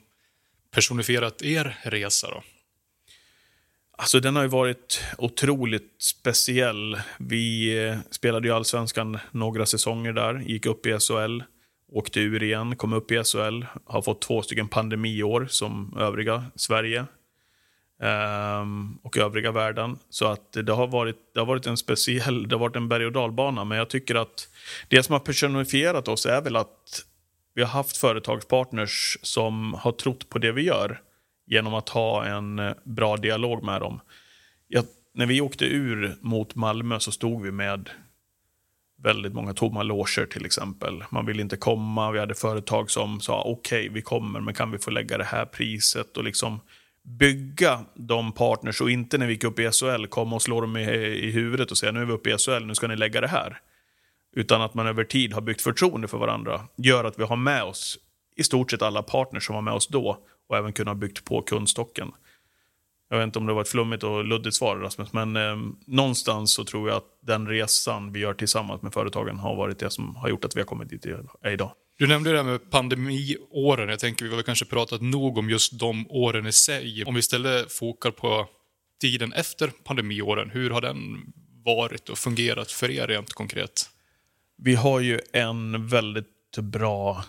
personifierat 0.70 1.42
er 1.42 1.78
resa 1.82 2.30
då? 2.30 2.42
Alltså 3.98 4.20
den 4.20 4.36
har 4.36 4.42
ju 4.42 4.48
varit 4.48 5.00
otroligt 5.18 5.96
speciell. 5.98 7.00
Vi 7.18 7.78
eh, 7.86 7.98
spelade 8.10 8.48
ju 8.48 8.54
allsvenskan 8.54 9.18
några 9.30 9.66
säsonger 9.66 10.12
där, 10.12 10.38
gick 10.38 10.66
upp 10.66 10.86
i 10.86 10.98
SHL, 10.98 11.42
åkte 11.92 12.20
ur 12.20 12.42
igen, 12.42 12.76
kom 12.76 12.92
upp 12.92 13.10
i 13.10 13.24
SHL, 13.24 13.64
har 13.84 14.02
fått 14.02 14.22
två 14.22 14.42
stycken 14.42 14.68
pandemiår 14.68 15.46
som 15.50 15.96
övriga 15.98 16.44
Sverige 16.54 17.06
um, 18.60 18.98
och 19.02 19.16
övriga 19.16 19.52
världen. 19.52 19.98
Så 20.10 20.26
att 20.26 20.52
det 20.52 20.72
har, 20.72 20.86
varit, 20.86 21.16
det 21.34 21.40
har 21.40 21.46
varit 21.46 21.66
en 21.66 21.76
speciell, 21.76 22.48
det 22.48 22.54
har 22.54 22.60
varit 22.60 22.76
en 22.76 22.88
berg 22.88 23.06
och 23.06 23.12
dalbana, 23.12 23.64
men 23.64 23.78
jag 23.78 23.88
tycker 23.88 24.14
att 24.14 24.48
det 24.88 25.02
som 25.02 25.12
har 25.12 25.20
personifierat 25.20 26.08
oss 26.08 26.26
är 26.26 26.42
väl 26.42 26.56
att 26.56 27.04
vi 27.54 27.62
har 27.62 27.68
haft 27.68 27.96
företagspartners 27.96 29.18
som 29.22 29.74
har 29.74 29.92
trott 29.92 30.28
på 30.28 30.38
det 30.38 30.52
vi 30.52 30.62
gör 30.62 31.00
genom 31.46 31.74
att 31.74 31.88
ha 31.88 32.24
en 32.24 32.58
eh, 32.58 32.72
bra 32.84 33.16
dialog 33.16 33.62
med 33.62 33.80
dem. 33.80 34.00
Jag, 34.68 34.84
när 35.14 35.26
vi 35.26 35.40
åkte 35.40 35.64
ur 35.64 36.16
mot 36.20 36.54
Malmö 36.54 37.00
så 37.00 37.12
stod 37.12 37.42
vi 37.42 37.50
med 37.50 37.90
väldigt 39.02 39.32
många 39.32 39.54
tomma 39.54 39.82
loger 39.82 40.26
till 40.26 40.46
exempel. 40.46 41.04
Man 41.10 41.26
ville 41.26 41.42
inte 41.42 41.56
komma, 41.56 42.10
vi 42.10 42.18
hade 42.18 42.34
företag 42.34 42.90
som 42.90 43.20
sa 43.20 43.42
okej, 43.42 43.80
okay, 43.80 43.88
vi 43.88 44.02
kommer, 44.02 44.40
men 44.40 44.54
kan 44.54 44.70
vi 44.70 44.78
få 44.78 44.90
lägga 44.90 45.18
det 45.18 45.24
här 45.24 45.44
priset 45.44 46.16
och 46.16 46.24
liksom 46.24 46.60
bygga 47.02 47.80
de 47.94 48.32
partners 48.32 48.80
och 48.80 48.90
inte 48.90 49.18
när 49.18 49.26
vi 49.26 49.32
gick 49.32 49.44
upp 49.44 49.58
i 49.58 49.70
SHL 49.70 50.06
komma 50.06 50.36
och 50.36 50.42
slå 50.42 50.60
dem 50.60 50.76
i, 50.76 50.82
i 51.24 51.30
huvudet 51.30 51.70
och 51.70 51.78
säga 51.78 51.92
nu 51.92 52.00
är 52.00 52.04
vi 52.04 52.12
uppe 52.12 52.30
i 52.30 52.38
SHL, 52.38 52.66
nu 52.66 52.74
ska 52.74 52.86
ni 52.86 52.96
lägga 52.96 53.20
det 53.20 53.28
här. 53.28 53.60
Utan 54.36 54.62
att 54.62 54.74
man 54.74 54.86
över 54.86 55.04
tid 55.04 55.32
har 55.32 55.40
byggt 55.40 55.62
förtroende 55.62 56.08
för 56.08 56.18
varandra 56.18 56.60
gör 56.76 57.04
att 57.04 57.18
vi 57.18 57.24
har 57.24 57.36
med 57.36 57.62
oss 57.62 57.98
i 58.36 58.44
stort 58.44 58.70
sett 58.70 58.82
alla 58.82 59.02
partners 59.02 59.46
som 59.46 59.54
var 59.54 59.62
med 59.62 59.74
oss 59.74 59.86
då 59.86 60.18
och 60.48 60.56
även 60.56 60.72
kunnat 60.72 60.96
byggt 60.96 61.24
på 61.24 61.42
kundstocken. 61.42 62.12
Jag 63.08 63.18
vet 63.18 63.24
inte 63.24 63.38
om 63.38 63.46
det 63.46 63.52
var 63.52 63.62
ett 63.62 63.68
flummigt 63.68 64.02
och 64.02 64.24
luddigt 64.24 64.56
svar 64.56 64.76
Rasmus, 64.76 65.12
men 65.12 65.36
eh, 65.36 65.56
någonstans 65.86 66.52
så 66.52 66.64
tror 66.64 66.88
jag 66.88 66.96
att 66.96 67.18
den 67.22 67.48
resan 67.48 68.12
vi 68.12 68.20
gör 68.20 68.34
tillsammans 68.34 68.82
med 68.82 68.92
företagen 68.92 69.38
har 69.38 69.56
varit 69.56 69.78
det 69.78 69.90
som 69.90 70.16
har 70.16 70.28
gjort 70.28 70.44
att 70.44 70.56
vi 70.56 70.60
har 70.60 70.66
kommit 70.66 70.88
dit 70.88 71.06
idag. 71.44 71.72
Du 71.98 72.06
nämnde 72.06 72.30
det 72.30 72.36
här 72.36 72.44
med 72.44 72.70
pandemiåren. 72.70 73.88
Jag 73.88 73.98
tänker 73.98 74.24
vi 74.24 74.34
har 74.34 74.42
kanske 74.42 74.64
pratat 74.64 75.00
nog 75.00 75.38
om 75.38 75.50
just 75.50 75.78
de 75.78 76.06
åren 76.10 76.46
i 76.46 76.52
sig. 76.52 77.04
Om 77.06 77.14
vi 77.14 77.20
istället 77.20 77.72
fokar 77.72 78.10
på 78.10 78.48
tiden 79.00 79.32
efter 79.32 79.72
pandemiåren, 79.84 80.50
hur 80.50 80.70
har 80.70 80.80
den 80.80 81.32
varit 81.64 82.08
och 82.08 82.18
fungerat 82.18 82.72
för 82.72 82.90
er 82.90 83.06
rent 83.06 83.32
konkret? 83.32 83.90
Vi 84.58 84.74
har 84.74 85.00
ju 85.00 85.20
en 85.32 85.86
väldigt 85.86 86.58
bra 86.58 87.24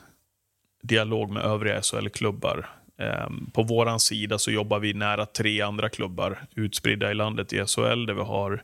dialog 0.83 1.31
med 1.31 1.43
övriga 1.43 1.81
SHL-klubbar. 1.81 2.69
Ehm, 2.99 3.51
på 3.53 3.63
vår 3.63 3.97
sida 3.97 4.37
så 4.37 4.51
jobbar 4.51 4.79
vi 4.79 4.93
nära 4.93 5.25
tre 5.25 5.61
andra 5.61 5.89
klubbar 5.89 6.39
utspridda 6.55 7.11
i 7.11 7.13
landet 7.13 7.53
i 7.53 7.65
SHL 7.65 8.05
där 8.05 8.13
vi 8.13 8.21
har 8.21 8.63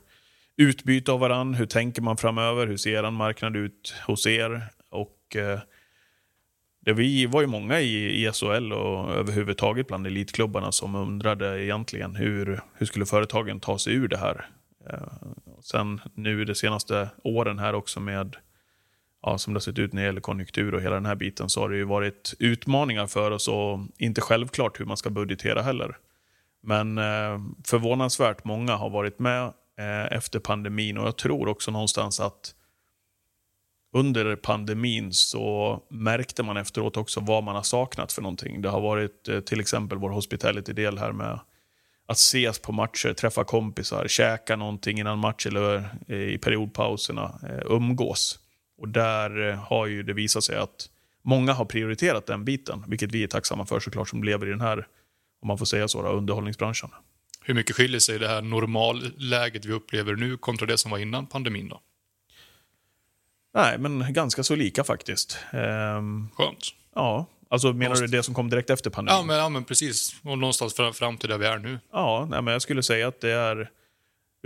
utbyte 0.57 1.11
av 1.11 1.19
varandra. 1.19 1.57
Hur 1.57 1.65
tänker 1.65 2.01
man 2.01 2.17
framöver? 2.17 2.67
Hur 2.67 2.77
ser 2.77 3.03
er 3.03 3.11
marknad 3.11 3.55
ut 3.55 3.95
hos 4.07 4.27
er? 4.27 4.61
Och 4.89 5.35
eh, 5.35 5.59
det 6.85 6.93
vi 6.93 7.25
var 7.25 7.41
ju 7.41 7.47
många 7.47 7.79
i, 7.81 8.31
SHL 8.33 8.73
och 8.73 9.11
överhuvudtaget 9.11 9.87
bland 9.87 10.07
elitklubbarna 10.07 10.71
som 10.71 10.95
undrade 10.95 11.63
egentligen 11.63 12.15
hur, 12.15 12.61
hur 12.73 12.85
skulle 12.85 13.05
företagen 13.05 13.59
ta 13.59 13.79
sig 13.79 13.93
ur 13.93 14.07
det 14.07 14.17
här? 14.17 14.49
Ehm, 14.89 15.35
sen 15.61 16.01
nu 16.13 16.45
de 16.45 16.55
senaste 16.55 17.09
åren 17.23 17.59
här 17.59 17.75
också 17.75 17.99
med 17.99 18.35
ja, 19.23 19.37
som 19.37 19.53
det 19.53 19.55
har 19.55 19.61
sett 19.61 19.79
ut 19.79 19.93
när 19.93 20.01
det 20.01 20.05
gäller 20.05 20.21
konjunktur 20.21 20.73
och 20.73 20.81
hela 20.81 20.95
den 20.95 21.05
här 21.05 21.15
biten 21.15 21.49
så 21.49 21.61
har 21.61 21.69
det 21.69 21.77
ju 21.77 21.83
varit 21.83 22.33
utmaningar 22.39 23.07
för 23.07 23.31
oss 23.31 23.47
och 23.47 23.79
inte 23.97 24.21
självklart 24.21 24.79
hur 24.79 24.85
man 24.85 24.97
ska 24.97 25.09
budgetera 25.09 25.61
heller. 25.61 25.97
Men 26.63 26.97
eh, 26.97 27.39
förvånansvärt 27.65 28.43
många 28.43 28.75
har 28.75 28.89
varit 28.89 29.19
med 29.19 29.43
eh, 29.77 30.17
efter 30.17 30.39
pandemin 30.39 30.97
och 30.97 31.07
jag 31.07 31.17
tror 31.17 31.47
också 31.47 31.71
någonstans 31.71 32.19
att 32.19 32.55
under 33.93 34.35
pandemin 34.35 35.13
så 35.13 35.79
märkte 35.89 36.43
man 36.43 36.57
efteråt 36.57 36.97
också 36.97 37.19
vad 37.19 37.43
man 37.43 37.55
har 37.55 37.63
saknat 37.63 38.13
för 38.13 38.21
någonting. 38.21 38.61
Det 38.61 38.69
har 38.69 38.81
varit 38.81 39.27
eh, 39.27 39.39
till 39.39 39.59
exempel 39.59 39.97
vår 39.97 40.09
hospitality-del 40.09 40.97
här 40.97 41.11
med 41.11 41.39
att 42.05 42.17
ses 42.17 42.59
på 42.59 42.71
matcher, 42.71 43.13
träffa 43.13 43.43
kompisar, 43.43 44.07
käka 44.07 44.55
någonting 44.55 44.99
innan 44.99 45.19
match 45.19 45.45
eller 45.45 45.89
eh, 46.07 46.17
i 46.17 46.37
periodpauserna, 46.37 47.39
eh, 47.49 47.61
umgås. 47.65 48.39
Och 48.83 48.89
där 48.89 49.49
eh, 49.49 49.55
har 49.55 49.85
ju 49.85 50.03
det 50.03 50.13
visat 50.13 50.43
sig 50.43 50.57
att 50.57 50.89
många 51.21 51.53
har 51.53 51.65
prioriterat 51.65 52.25
den 52.25 52.45
biten, 52.45 52.83
vilket 52.87 53.11
vi 53.11 53.23
är 53.23 53.27
tacksamma 53.27 53.65
för 53.65 53.79
såklart 53.79 54.09
som 54.09 54.23
lever 54.23 54.47
i 54.47 54.49
den 54.49 54.61
här, 54.61 54.87
om 55.41 55.47
man 55.47 55.57
får 55.57 55.65
säga 55.65 55.87
så, 55.87 56.07
underhållningsbranschen. 56.07 56.89
Hur 57.41 57.53
mycket 57.53 57.75
skiljer 57.75 57.99
sig 57.99 58.19
det 58.19 58.27
här 58.27 58.41
normalläget 58.41 59.65
vi 59.65 59.73
upplever 59.73 60.15
nu 60.15 60.37
kontra 60.37 60.67
det 60.67 60.77
som 60.77 60.91
var 60.91 60.97
innan 60.97 61.27
pandemin 61.27 61.69
då? 61.69 61.81
Nej, 63.53 63.77
men 63.77 64.13
ganska 64.13 64.43
så 64.43 64.55
lika 64.55 64.83
faktiskt. 64.83 65.37
Ehm, 65.51 66.29
Skönt. 66.33 66.65
Ja, 66.95 67.25
alltså 67.49 67.73
menar 67.73 67.95
du 67.95 68.07
det 68.07 68.23
som 68.23 68.33
kom 68.33 68.49
direkt 68.49 68.69
efter 68.69 68.89
pandemin? 68.89 69.17
Ja, 69.17 69.23
men, 69.25 69.37
ja, 69.37 69.49
men 69.49 69.63
precis. 69.63 70.15
Och 70.21 70.37
någonstans 70.37 70.73
fram, 70.73 70.93
fram 70.93 71.17
till 71.17 71.29
där 71.29 71.37
vi 71.37 71.45
är 71.45 71.57
nu. 71.57 71.79
Ja, 71.91 72.27
nej, 72.29 72.41
men 72.41 72.51
jag 72.51 72.61
skulle 72.61 72.83
säga 72.83 73.07
att 73.07 73.21
det 73.21 73.31
är 73.31 73.69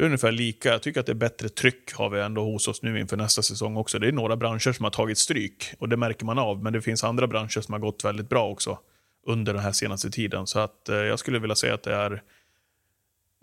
ungefär 0.06 0.32
lika. 0.32 0.70
Jag 0.70 0.82
tycker 0.82 1.00
att 1.00 1.06
det 1.06 1.12
är 1.12 1.16
bättre 1.16 1.50
tryck 1.50 1.94
har 1.94 2.10
vi 2.10 2.22
ändå 2.22 2.44
hos 2.44 2.68
oss 2.68 2.82
nu 2.82 3.00
inför 3.00 3.18
nästa 3.18 3.42
säsong 3.42 3.78
också. 3.78 4.00
Det 4.00 4.08
är 4.08 4.12
några 4.12 4.36
branscher 4.36 4.72
som 4.72 4.84
har 4.84 4.92
tagit 4.92 5.18
stryk 5.18 5.74
och 5.80 5.90
det 5.90 5.98
märker 5.98 6.26
man 6.26 6.40
av. 6.40 6.64
Men 6.64 6.74
det 6.74 6.82
finns 6.82 7.04
andra 7.04 7.28
branscher 7.28 7.62
som 7.62 7.74
har 7.74 7.80
gått 7.80 8.06
väldigt 8.06 8.30
bra 8.30 8.50
också 8.50 8.80
under 9.28 9.54
den 9.54 9.62
här 9.62 9.72
senaste 9.72 10.10
tiden. 10.10 10.48
Så 10.48 10.60
att 10.60 10.90
eh, 10.90 10.96
jag 10.96 11.20
skulle 11.20 11.40
vilja 11.40 11.56
säga 11.56 11.74
att 11.74 11.84
det 11.84 11.94
är 11.94 12.24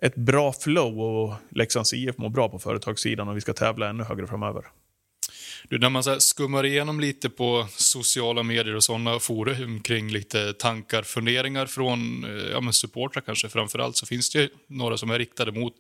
ett 0.02 0.14
bra 0.14 0.52
flow 0.52 1.00
och 1.00 1.34
Leksands 1.50 1.92
IF 1.92 2.18
mår 2.18 2.28
bra 2.28 2.49
på 2.49 2.58
företagssidan 2.58 3.28
och 3.28 3.37
vi 3.37 3.40
ska 3.40 3.52
tävla 3.52 3.88
ännu 3.88 4.04
högre 4.04 4.26
framöver. 4.26 4.64
Du, 5.68 5.78
när 5.78 5.90
man 5.90 6.02
så 6.02 6.11
här 6.11 6.18
skummar 6.18 6.66
igenom 6.66 7.00
lite 7.00 7.30
på 7.30 7.66
sociala 7.70 8.42
medier 8.42 8.75
och 8.75 8.84
sådana 8.84 9.18
forum 9.18 9.80
kring 9.80 10.11
lite 10.11 10.52
tankar, 10.52 11.02
funderingar 11.02 11.66
från 11.66 12.25
eh, 12.25 12.50
ja, 12.50 12.61
men 12.61 12.73
supportrar 12.73 13.23
kanske 13.23 13.49
framförallt, 13.49 13.96
så 13.96 14.06
finns 14.06 14.30
det 14.30 14.38
ju 14.38 14.49
några 14.66 14.96
som 14.96 15.11
är 15.11 15.18
riktade 15.18 15.52
mot, 15.52 15.75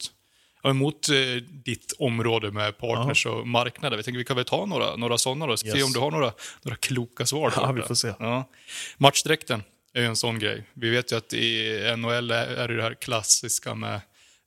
ja, 0.64 0.72
mot 0.72 1.08
eh, 1.08 1.16
ditt 1.64 1.92
område 1.98 2.50
med 2.50 2.78
partners 2.78 3.26
och 3.26 3.48
marknader. 3.48 3.96
Vi 3.96 4.02
tänker 4.02 4.18
vi 4.18 4.24
kan 4.24 4.36
väl 4.36 4.44
ta 4.44 4.66
några, 4.66 4.96
några 4.96 5.18
sådana 5.18 5.46
då, 5.46 5.56
se 5.56 5.66
Yes. 5.68 5.84
om 5.84 5.92
du 5.92 5.98
har 5.98 6.10
några, 6.10 6.32
några 6.62 6.76
kloka 6.76 7.26
svar. 7.26 7.52
Ja, 7.56 7.72
vi 7.72 7.82
får 7.82 7.94
se. 7.94 8.12
Ja. 8.18 8.48
Matchdräkten 8.96 9.62
är 9.92 10.00
ju 10.00 10.06
en 10.06 10.16
sån 10.16 10.38
grej. 10.38 10.64
Vi 10.74 10.90
vet 10.90 11.12
ju 11.12 11.16
att 11.16 11.32
i 11.32 11.78
NHL 11.96 12.30
är 12.30 12.68
det 12.68 12.76
det 12.76 12.82
här 12.82 12.94
klassiska 12.94 13.74
med 13.74 14.00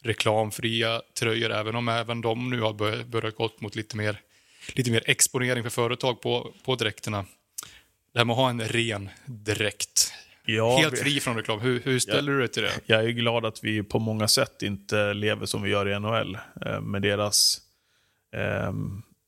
reklamfria 0.04 1.02
tröjor, 1.20 1.52
även 1.52 1.76
om 1.76 1.90
även 1.90 2.22
de 2.22 2.50
nu 2.50 2.62
har 2.62 2.74
bör- 2.74 3.04
börjat 3.04 3.36
gått 3.36 3.62
mot 3.62 3.76
lite 3.76 3.98
mer, 3.98 4.22
lite 4.74 4.92
mer 4.92 5.04
exponering 5.06 5.64
för 5.64 5.70
företag 5.70 6.22
på, 6.22 6.54
på 6.66 6.76
dräkterna. 6.76 7.26
Det 8.14 8.20
här 8.20 8.26
med 8.26 8.34
att 8.34 8.38
ha 8.38 8.50
en 8.50 8.62
ren 8.68 9.10
dräkt. 9.26 10.14
Ja, 10.50 10.78
Helt 10.78 11.00
fri 11.00 11.20
från 11.20 11.36
reklam. 11.38 11.60
Hur, 11.60 11.80
hur 11.84 12.00
ställer 12.00 12.32
du 12.32 12.40
dig 12.40 12.48
till 12.48 12.64
det? 12.64 12.72
Jag 12.86 13.04
är 13.06 13.10
glad 13.10 13.46
att 13.46 13.64
vi 13.64 13.84
på 13.84 14.00
många 14.00 14.28
sätt 14.28 14.62
inte 14.62 15.14
lever 15.14 15.46
som 15.46 15.62
vi 15.62 15.70
gör 15.70 15.90
i 15.90 16.00
NHL. 16.00 16.38
eh, 16.66 16.82
Med 16.82 17.02
deras, 17.02 17.58
eh, 18.36 18.72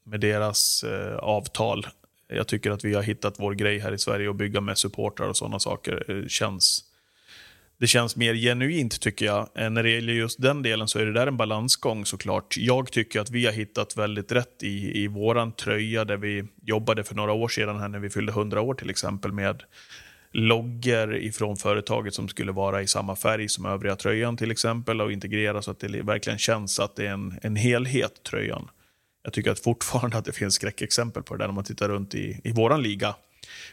med 0.06 0.20
deras 0.20 0.84
eh, 0.84 1.16
avtal. 1.18 1.88
Jag 2.28 2.48
tycker 2.48 2.72
att 2.72 2.84
vi 2.84 2.94
har 2.94 3.02
hittat 3.04 3.40
vår 3.40 3.54
grej 3.54 3.80
här 3.80 3.92
i 3.92 3.98
Sverige 3.98 4.30
och 4.30 4.36
bygga 4.36 4.62
med 4.62 4.78
supportrar 4.78 5.28
och 5.28 5.38
sådana 5.38 5.60
saker. 5.60 6.26
Känns, 6.28 6.84
det 7.80 7.88
känns 7.88 8.16
mer 8.16 8.34
genuint 8.36 9.02
tycker 9.02 9.26
jag. 9.26 9.50
När 9.56 9.84
det 9.84 9.90
gäller 9.90 10.14
just 10.14 10.42
den 10.42 10.62
delen 10.62 10.88
så 10.88 11.00
är 11.00 11.06
det 11.06 11.14
där 11.14 11.28
en 11.28 11.38
balansgång 11.38 12.06
såklart. 12.06 12.56
Jag 12.58 12.92
tycker 12.92 13.20
att 13.20 13.30
vi 13.30 13.46
har 13.46 13.54
hittat 13.54 13.98
väldigt 13.98 14.32
rätt 14.32 14.64
i, 14.64 15.04
i 15.04 15.08
våran 15.08 15.52
tröja 15.52 16.06
där 16.06 16.18
vi 16.18 16.44
jobbade 16.64 17.04
för 17.04 17.16
några 17.16 17.32
år 17.34 17.48
sedan 17.48 17.80
här 17.80 17.88
när 17.88 18.00
vi 18.00 18.10
fyllde 18.10 18.32
100 18.32 18.62
år 18.62 18.74
till 18.74 18.90
exempel 18.90 19.32
med 19.32 19.64
loggor 20.32 21.16
ifrån 21.16 21.58
företaget 21.58 22.14
som 22.14 22.28
skulle 22.28 22.52
vara 22.52 22.82
i 22.82 22.88
samma 22.88 23.16
färg 23.16 23.50
som 23.50 23.66
övriga 23.66 23.96
tröjan 23.96 24.38
till 24.38 24.52
exempel 24.52 25.02
och 25.02 25.12
integrera 25.12 25.62
så 25.62 25.72
att 25.72 25.80
det 25.80 26.02
verkligen 26.02 26.40
känns 26.40 26.80
att 26.80 26.96
det 26.96 27.08
är 27.08 27.12
en, 27.12 27.40
en 27.42 27.56
helhet 27.56 28.24
tröjan. 28.24 28.70
Jag 29.24 29.34
tycker 29.34 29.52
att 29.52 29.60
fortfarande 29.60 30.18
att 30.18 30.26
det 30.26 30.32
finns 30.32 30.54
skräckexempel 30.54 31.24
på 31.24 31.34
det 31.34 31.44
där 31.44 31.48
när 31.48 31.54
man 31.54 31.64
tittar 31.64 31.90
runt 31.90 32.16
i, 32.16 32.42
i 32.44 32.52
våran 32.52 32.84
liga. 32.84 33.16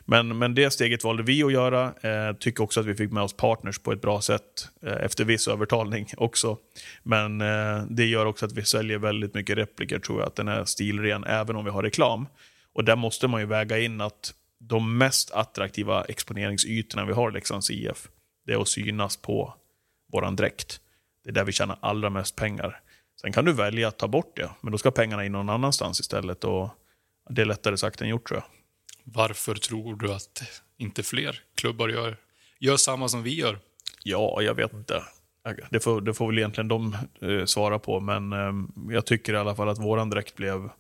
Men, 0.05 0.39
men 0.39 0.55
det 0.55 0.71
steget 0.71 1.05
valde 1.05 1.23
vi 1.23 1.43
att 1.43 1.53
göra. 1.53 1.95
Eh, 2.01 2.37
tycker 2.37 2.63
också 2.63 2.81
att 2.81 2.87
vi 2.87 2.95
fick 2.95 3.13
med 3.13 3.23
oss 3.23 3.37
partners 3.37 3.79
på 3.79 3.93
ett 3.93 4.01
bra 4.01 4.21
sätt 4.21 4.69
eh, 4.83 4.93
efter 4.93 5.25
viss 5.25 5.49
övertalning 5.49 6.07
också. 6.17 6.59
Men 7.03 7.41
eh, 7.41 7.83
det 7.91 8.05
gör 8.05 8.27
också 8.27 8.47
att 8.47 8.53
vi 8.53 8.65
säljer 8.65 8.99
väldigt 8.99 9.35
mycket 9.35 9.57
repliker 9.59 9.99
tror 9.99 10.21
jag, 10.21 10.27
att 10.27 10.37
den 10.37 10.49
är 10.49 10.65
stilren 10.65 11.25
även 11.25 11.57
om 11.57 11.65
vi 11.65 11.71
har 11.71 11.83
reklam. 11.83 12.27
Och 12.73 12.85
där 12.85 12.97
måste 12.97 13.29
man 13.29 13.41
ju 13.41 13.47
väga 13.47 13.79
in 13.79 14.01
att 14.01 14.35
de 14.69 14.99
mest 14.99 15.31
attraktiva 15.31 16.05
exponeringsytorna 16.05 17.05
vi 17.05 17.13
har 17.13 17.31
i 17.31 17.33
Leksands 17.33 17.71
IF, 17.71 18.09
det 18.47 18.53
är 18.53 18.61
att 18.61 18.69
synas 18.69 19.17
på 19.17 19.55
våran 20.13 20.37
dräkt. 20.37 20.81
Det 21.25 21.31
är 21.31 21.35
där 21.35 21.45
vi 21.45 21.53
tjänar 21.53 21.79
allra 21.81 22.11
mest 22.11 22.37
pengar. 22.37 22.81
Sen 23.21 23.33
kan 23.33 23.45
du 23.45 23.53
välja 23.53 23.89
att 23.89 23.99
ta 23.99 24.09
bort 24.09 24.37
det, 24.37 24.51
men 24.61 24.73
då 24.73 24.79
ska 24.79 24.91
pengarna 24.91 25.25
in 25.25 25.33
någon 25.33 25.49
annanstans 25.49 26.01
istället. 26.01 26.45
Och 26.45 26.69
det 27.31 27.43
är 27.43 27.47
lättare 27.47 27.77
sagt 27.77 28.01
än 28.01 28.09
gjort 28.09 28.29
tror 28.29 28.41
jag. 28.41 28.47
Varför 29.05 29.55
tror 29.55 29.97
du 29.97 30.13
att 30.13 30.43
inte 30.77 31.03
fler 31.03 31.43
klubbar 31.55 31.89
gör, 31.89 32.17
gör 32.59 32.77
samma 32.77 33.09
som 33.09 33.23
vi 33.23 33.35
gör? 33.35 33.59
Ja, 34.03 34.43
jag 34.43 34.55
vet 34.55 34.73
inte. 34.73 35.03
Det 35.71 35.81
får, 35.81 36.01
det 36.01 36.15
får 36.15 36.27
väl 36.27 36.39
egentligen 36.39 36.69
de 36.69 36.97
eh, 37.21 37.45
svara 37.45 37.79
på, 37.79 38.01
men 38.01 38.33
eh, 38.33 38.53
jag 38.95 39.07
tycker 39.07 39.35
i 39.35 39.37
alla 39.37 39.55
fall 39.55 39.69
att 39.69 39.79
våran 39.79 40.11
dräkt 40.11 40.37
blev, 40.37 40.71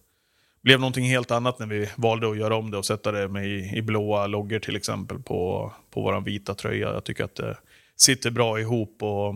blev 0.66 0.80
någonting 0.80 1.04
helt 1.04 1.30
annat 1.30 1.58
när 1.58 1.66
vi 1.66 1.88
valde 1.96 2.30
att 2.30 2.38
göra 2.38 2.56
om 2.56 2.70
det 2.70 2.76
och 2.76 2.86
sätta 2.86 3.12
det 3.12 3.28
med 3.28 3.46
i, 3.46 3.72
i 3.76 3.82
blåa 3.82 4.26
loggor 4.26 4.58
till 4.58 4.76
exempel 4.76 5.18
på, 5.18 5.72
på 5.90 6.02
våran 6.02 6.24
vita 6.24 6.54
tröja. 6.54 6.92
Jag 6.92 7.04
tycker 7.04 7.24
att 7.24 7.34
det 7.34 7.56
sitter 7.96 8.30
bra 8.30 8.60
ihop 8.60 9.02
och 9.02 9.34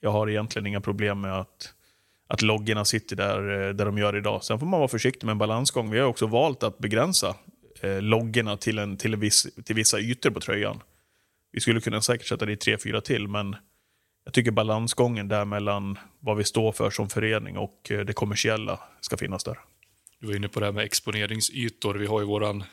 jag 0.00 0.10
har 0.10 0.30
egentligen 0.30 0.66
inga 0.66 0.80
problem 0.80 1.20
med 1.20 1.40
att, 1.40 1.74
att 2.28 2.42
loggorna 2.42 2.84
sitter 2.84 3.16
där, 3.16 3.68
eh, 3.68 3.74
där 3.74 3.86
de 3.86 3.98
gör 3.98 4.16
idag. 4.16 4.44
Sen 4.44 4.58
får 4.58 4.66
man 4.66 4.80
vara 4.80 4.88
försiktig 4.88 5.26
med 5.26 5.32
en 5.32 5.38
balansgång. 5.38 5.90
Vi 5.90 5.98
har 5.98 6.06
också 6.06 6.26
valt 6.26 6.62
att 6.62 6.78
begränsa 6.78 7.34
eh, 7.80 8.02
loggorna 8.02 8.56
till, 8.56 8.78
en, 8.78 8.96
till, 8.96 9.14
en 9.14 9.20
viss, 9.20 9.46
till 9.64 9.76
vissa 9.76 9.98
ytor 9.98 10.30
på 10.30 10.40
tröjan. 10.40 10.82
Vi 11.52 11.60
skulle 11.60 11.80
kunna 11.80 12.00
säkert 12.00 12.26
sätta 12.26 12.46
dit 12.46 12.60
tre, 12.60 12.78
fyra 12.78 13.00
till, 13.00 13.28
men 13.28 13.56
jag 14.24 14.34
tycker 14.34 14.50
balansgången 14.50 15.28
där 15.28 15.44
mellan 15.44 15.98
vad 16.20 16.36
vi 16.36 16.44
står 16.44 16.72
för 16.72 16.90
som 16.90 17.08
förening 17.08 17.56
och 17.58 17.90
eh, 17.90 18.00
det 18.00 18.12
kommersiella 18.12 18.80
ska 19.00 19.16
finnas 19.16 19.44
där. 19.44 19.58
Du 20.20 20.26
var 20.26 20.34
inne 20.36 20.48
på 20.48 20.60
det 20.60 20.66
här 20.66 20.72
med 20.72 20.84
exponeringsytor. 20.84 21.94
Vi 21.94 22.06
har 22.06 22.20
ju 22.20 22.26
våran 22.26 22.64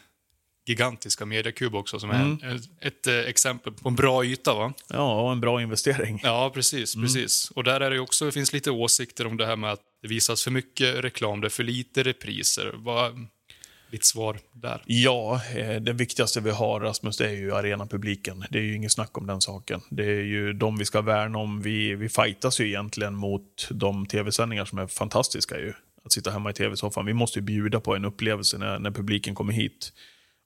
gigantiska 0.66 1.26
mediakub 1.26 1.76
också 1.76 2.00
som 2.00 2.10
är 2.10 2.22
Mm. 2.22 2.40
en, 2.44 2.60
ett, 2.82 3.08
eh, 3.08 3.16
exempel 3.20 3.74
på 3.74 3.90
en 3.90 3.96
bra 3.96 4.26
yta. 4.26 4.54
va? 4.54 4.74
Ja, 4.90 5.22
och 5.22 5.32
en 5.32 5.40
bra 5.42 5.62
investering. 5.62 6.22
Ja, 6.24 6.52
precis. 6.54 6.96
precis. 6.96 7.52
Och 7.52 7.64
där 7.64 7.82
är 7.82 7.92
det 7.92 8.00
också, 8.00 8.26
det 8.26 8.32
finns 8.32 8.54
lite 8.54 8.72
åsikter 8.72 9.28
om 9.28 9.38
det 9.38 9.46
här 9.46 9.56
med 9.56 9.72
att 9.72 9.82
det 10.02 10.08
visas 10.08 10.44
för 10.44 10.52
mycket 10.52 10.96
reklam, 10.96 11.42
det 11.42 11.48
är 11.48 11.50
för 11.50 11.64
lite 11.64 12.04
repriser. 12.04 12.72
Vad 12.76 13.28
ditt 13.92 14.06
svar 14.06 14.40
där? 14.52 14.84
Ja, 14.86 15.42
eh, 15.56 15.76
det 15.82 15.94
viktigaste 15.94 16.42
vi 16.42 16.50
har, 16.52 16.80
Rasmus, 16.80 17.18
det 17.18 17.26
är 17.26 17.34
ju 17.36 17.56
arenapubliken. 17.56 18.46
Det 18.50 18.58
är 18.58 18.64
ju 18.64 18.76
inget 18.76 18.92
snack 18.92 19.18
om 19.18 19.28
den 19.28 19.42
saken. 19.42 19.82
Det 19.90 20.04
är 20.06 20.24
ju 20.24 20.54
de 20.54 20.78
vi 20.78 20.86
ska 20.86 21.02
värna 21.02 21.38
om. 21.38 21.62
Vi, 21.62 21.96
vi 21.96 22.10
fightas 22.10 22.60
ju 22.60 22.68
egentligen 22.68 23.16
mot 23.16 23.68
de 23.72 24.06
tv-sändningar 24.06 24.66
som 24.66 24.78
är 24.80 24.88
fantastiska 24.88 25.58
ju. 25.60 25.74
Att 26.08 26.12
sitta 26.14 26.32
hemma 26.32 26.50
i 26.50 26.54
tv-soffan. 26.54 27.06
Vi 27.06 27.14
måste 27.14 27.40
ju 27.40 27.44
bjuda 27.46 27.80
på 27.80 27.96
en 27.96 28.06
upplevelse 28.06 28.58
när, 28.58 28.80
när 28.80 28.92
publiken 28.92 29.36
kommer 29.36 29.54
hit. 29.54 29.94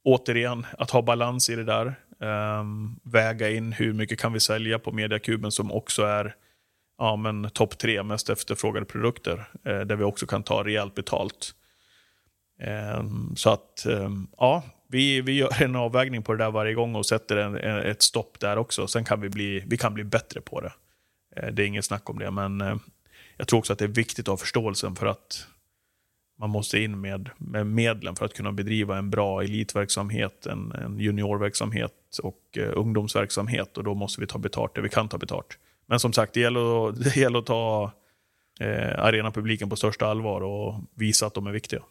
Återigen, 0.03 0.65
att 0.77 0.91
ha 0.91 1.01
balans 1.01 1.49
i 1.49 1.55
det 1.55 1.63
där. 1.63 1.95
Um, 2.59 2.99
väga 3.03 3.49
in 3.49 3.71
hur 3.71 3.93
mycket 3.93 4.19
kan 4.19 4.33
vi 4.33 4.39
sälja 4.39 4.79
på 4.79 4.91
mediakuben 4.91 5.51
som 5.51 5.71
också 5.71 6.03
är 6.03 6.35
ja, 6.97 7.15
men 7.15 7.49
topp 7.49 7.77
tre 7.77 8.03
mest 8.03 8.29
efterfrågade 8.29 8.85
produkter. 8.85 9.49
Eh, 9.65 9.79
där 9.79 9.95
vi 9.95 10.03
också 10.03 10.25
kan 10.25 10.43
ta 10.43 10.63
rejält 10.63 10.95
betalt. 10.95 11.55
Um, 12.97 13.35
Så 13.35 13.49
att, 13.49 13.85
um, 13.87 14.27
ja, 14.37 14.63
vi, 14.89 15.21
vi 15.21 15.31
gör 15.31 15.63
en 15.63 15.75
avvägning 15.75 16.23
på 16.23 16.33
det 16.33 16.43
där 16.43 16.51
varje 16.51 16.73
gång 16.73 16.95
och 16.95 17.05
sätter 17.05 17.37
en, 17.37 17.57
en, 17.57 17.77
ett 17.77 18.01
stopp 18.01 18.39
där 18.39 18.57
också. 18.57 18.87
Sen 18.87 19.05
kan 19.05 19.21
vi 19.21 19.29
bli, 19.29 19.63
vi 19.67 19.77
kan 19.77 19.93
bli 19.93 20.03
bättre 20.03 20.41
på 20.41 20.61
det. 20.61 20.73
Eh, 21.35 21.53
Det 21.53 21.63
är 21.63 21.67
inget 21.67 21.85
snack 21.85 22.09
om 22.09 22.19
det, 22.19 22.31
men 22.31 22.61
eh, 22.61 22.75
jag 23.41 23.47
tror 23.47 23.59
också 23.59 23.73
att 23.73 23.79
det 23.79 23.85
är 23.85 23.89
viktigt 23.89 24.27
att 24.27 24.31
ha 24.31 24.37
förståelsen 24.37 24.95
för 24.95 25.05
att 25.05 25.47
man 26.39 26.49
måste 26.49 26.79
in 26.79 27.01
med, 27.01 27.29
med 27.37 27.67
medlen 27.67 28.15
för 28.15 28.25
att 28.25 28.33
kunna 28.33 28.51
bedriva 28.51 28.97
en 28.97 29.09
bra 29.09 29.43
elitverksamhet, 29.43 30.45
en, 30.45 30.71
en 30.71 30.99
juniorverksamhet 30.99 32.19
och 32.23 32.57
eh, 32.57 32.71
ungdomsverksamhet. 32.75 33.77
Och 33.77 33.83
då 33.83 33.93
måste 33.93 34.21
vi 34.21 34.27
ta 34.27 34.37
betalt 34.37 34.75
det 34.75 34.81
vi 34.81 34.89
kan 34.89 35.09
ta 35.09 35.17
betalt. 35.17 35.57
Men 35.85 35.99
som 35.99 36.13
sagt, 36.13 36.33
det 36.33 36.39
gäller 36.39 36.89
att, 36.89 37.03
det 37.03 37.15
gäller 37.15 37.39
att 37.39 37.45
ta 37.45 37.91
eh, 38.59 38.99
arenapubliken 38.99 39.69
på 39.69 39.75
största 39.75 40.05
allvar 40.05 40.41
och 40.41 40.75
visa 40.95 41.25
att 41.25 41.33
de 41.33 41.47
är 41.47 41.51
viktiga. 41.51 41.81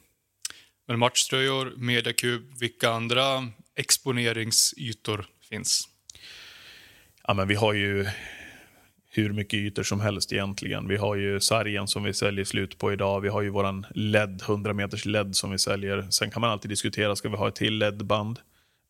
Men 0.89 0.99
matchtröjor, 0.99 1.73
mediakub, 1.77 2.43
vilka 2.61 2.91
andra 2.91 3.49
exponeringsytor 3.77 5.27
finns? 5.49 5.89
Ja, 7.27 7.35
men 7.35 7.49
vi 7.49 7.55
har 7.55 7.73
ju 7.73 8.07
hur 9.13 9.33
mycket 9.33 9.55
ytor 9.55 9.83
som 9.83 10.01
helst 10.01 10.33
egentligen. 10.33 10.89
Vi 10.89 10.97
har 10.97 11.17
ju 11.17 11.41
sargen 11.41 11.89
som 11.89 12.03
vi 12.03 12.15
säljer 12.15 12.45
slut 12.45 12.79
på 12.79 12.93
idag. 12.93 13.21
Vi 13.21 13.29
har 13.29 13.43
ju 13.43 13.49
våran 13.49 13.87
LED, 13.95 14.43
100 14.43 14.73
meters 14.73 15.05
LED 15.05 15.37
som 15.37 15.51
vi 15.51 15.59
säljer. 15.59 16.07
Sen 16.11 16.31
kan 16.31 16.41
man 16.41 16.51
alltid 16.51 16.71
diskutera, 16.71 17.17
ska 17.17 17.29
vi 17.29 17.37
ha 17.37 17.49
ett 17.49 17.55
till 17.55 17.79
LED-band? 17.79 18.39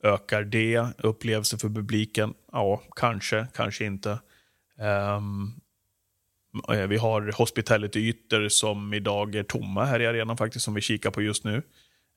Ökar 0.02 0.42
det 0.42 0.86
upplevelsen 0.98 1.58
för 1.58 1.68
publiken? 1.68 2.34
Ja, 2.52 2.82
kanske, 2.96 3.46
kanske 3.54 3.84
inte. 3.84 4.18
Um, 5.20 5.60
vi 6.88 6.96
har 6.96 7.32
hospitality-ytor 7.32 8.48
som 8.48 8.94
idag 8.94 9.34
är 9.34 9.42
tomma 9.42 9.84
här 9.84 10.00
i 10.00 10.06
arenan 10.06 10.36
faktiskt, 10.36 10.64
som 10.64 10.74
vi 10.74 10.80
kikar 10.80 11.10
på 11.10 11.22
just 11.22 11.44
nu. 11.44 11.62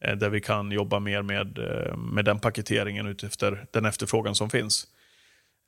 Eh, 0.04 0.16
där 0.16 0.30
vi 0.30 0.42
kan 0.42 0.72
jobba 0.72 1.00
mer 1.00 1.22
med, 1.22 1.58
eh, 1.58 1.98
med 1.98 2.26
den 2.26 2.40
paketeringen 2.40 3.08
utifrån 3.08 3.58
den 3.72 3.86
efterfrågan 3.86 4.36
som 4.36 4.50
finns. 4.50 4.88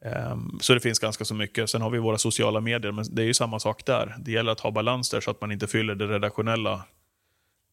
Ehm, 0.06 0.60
Så 0.62 0.74
det 0.74 0.80
finns 0.80 1.00
ganska 1.00 1.26
så 1.26 1.34
mycket. 1.34 1.70
Sen 1.70 1.82
har 1.82 1.90
vi 1.90 1.98
våra 2.00 2.18
sociala 2.18 2.62
medier, 2.62 2.92
men 2.92 3.06
det 3.16 3.22
är 3.22 3.26
ju 3.26 3.34
samma 3.34 3.60
sak 3.60 3.86
där. 3.86 4.16
Det 4.20 4.32
gäller 4.32 4.52
att 4.52 4.60
ha 4.60 4.72
balans 4.72 5.10
där 5.10 5.22
så 5.22 5.32
att 5.32 5.42
man 5.42 5.52
inte 5.52 5.68
fyller 5.68 5.96
det 5.96 6.08
redaktionella 6.08 6.84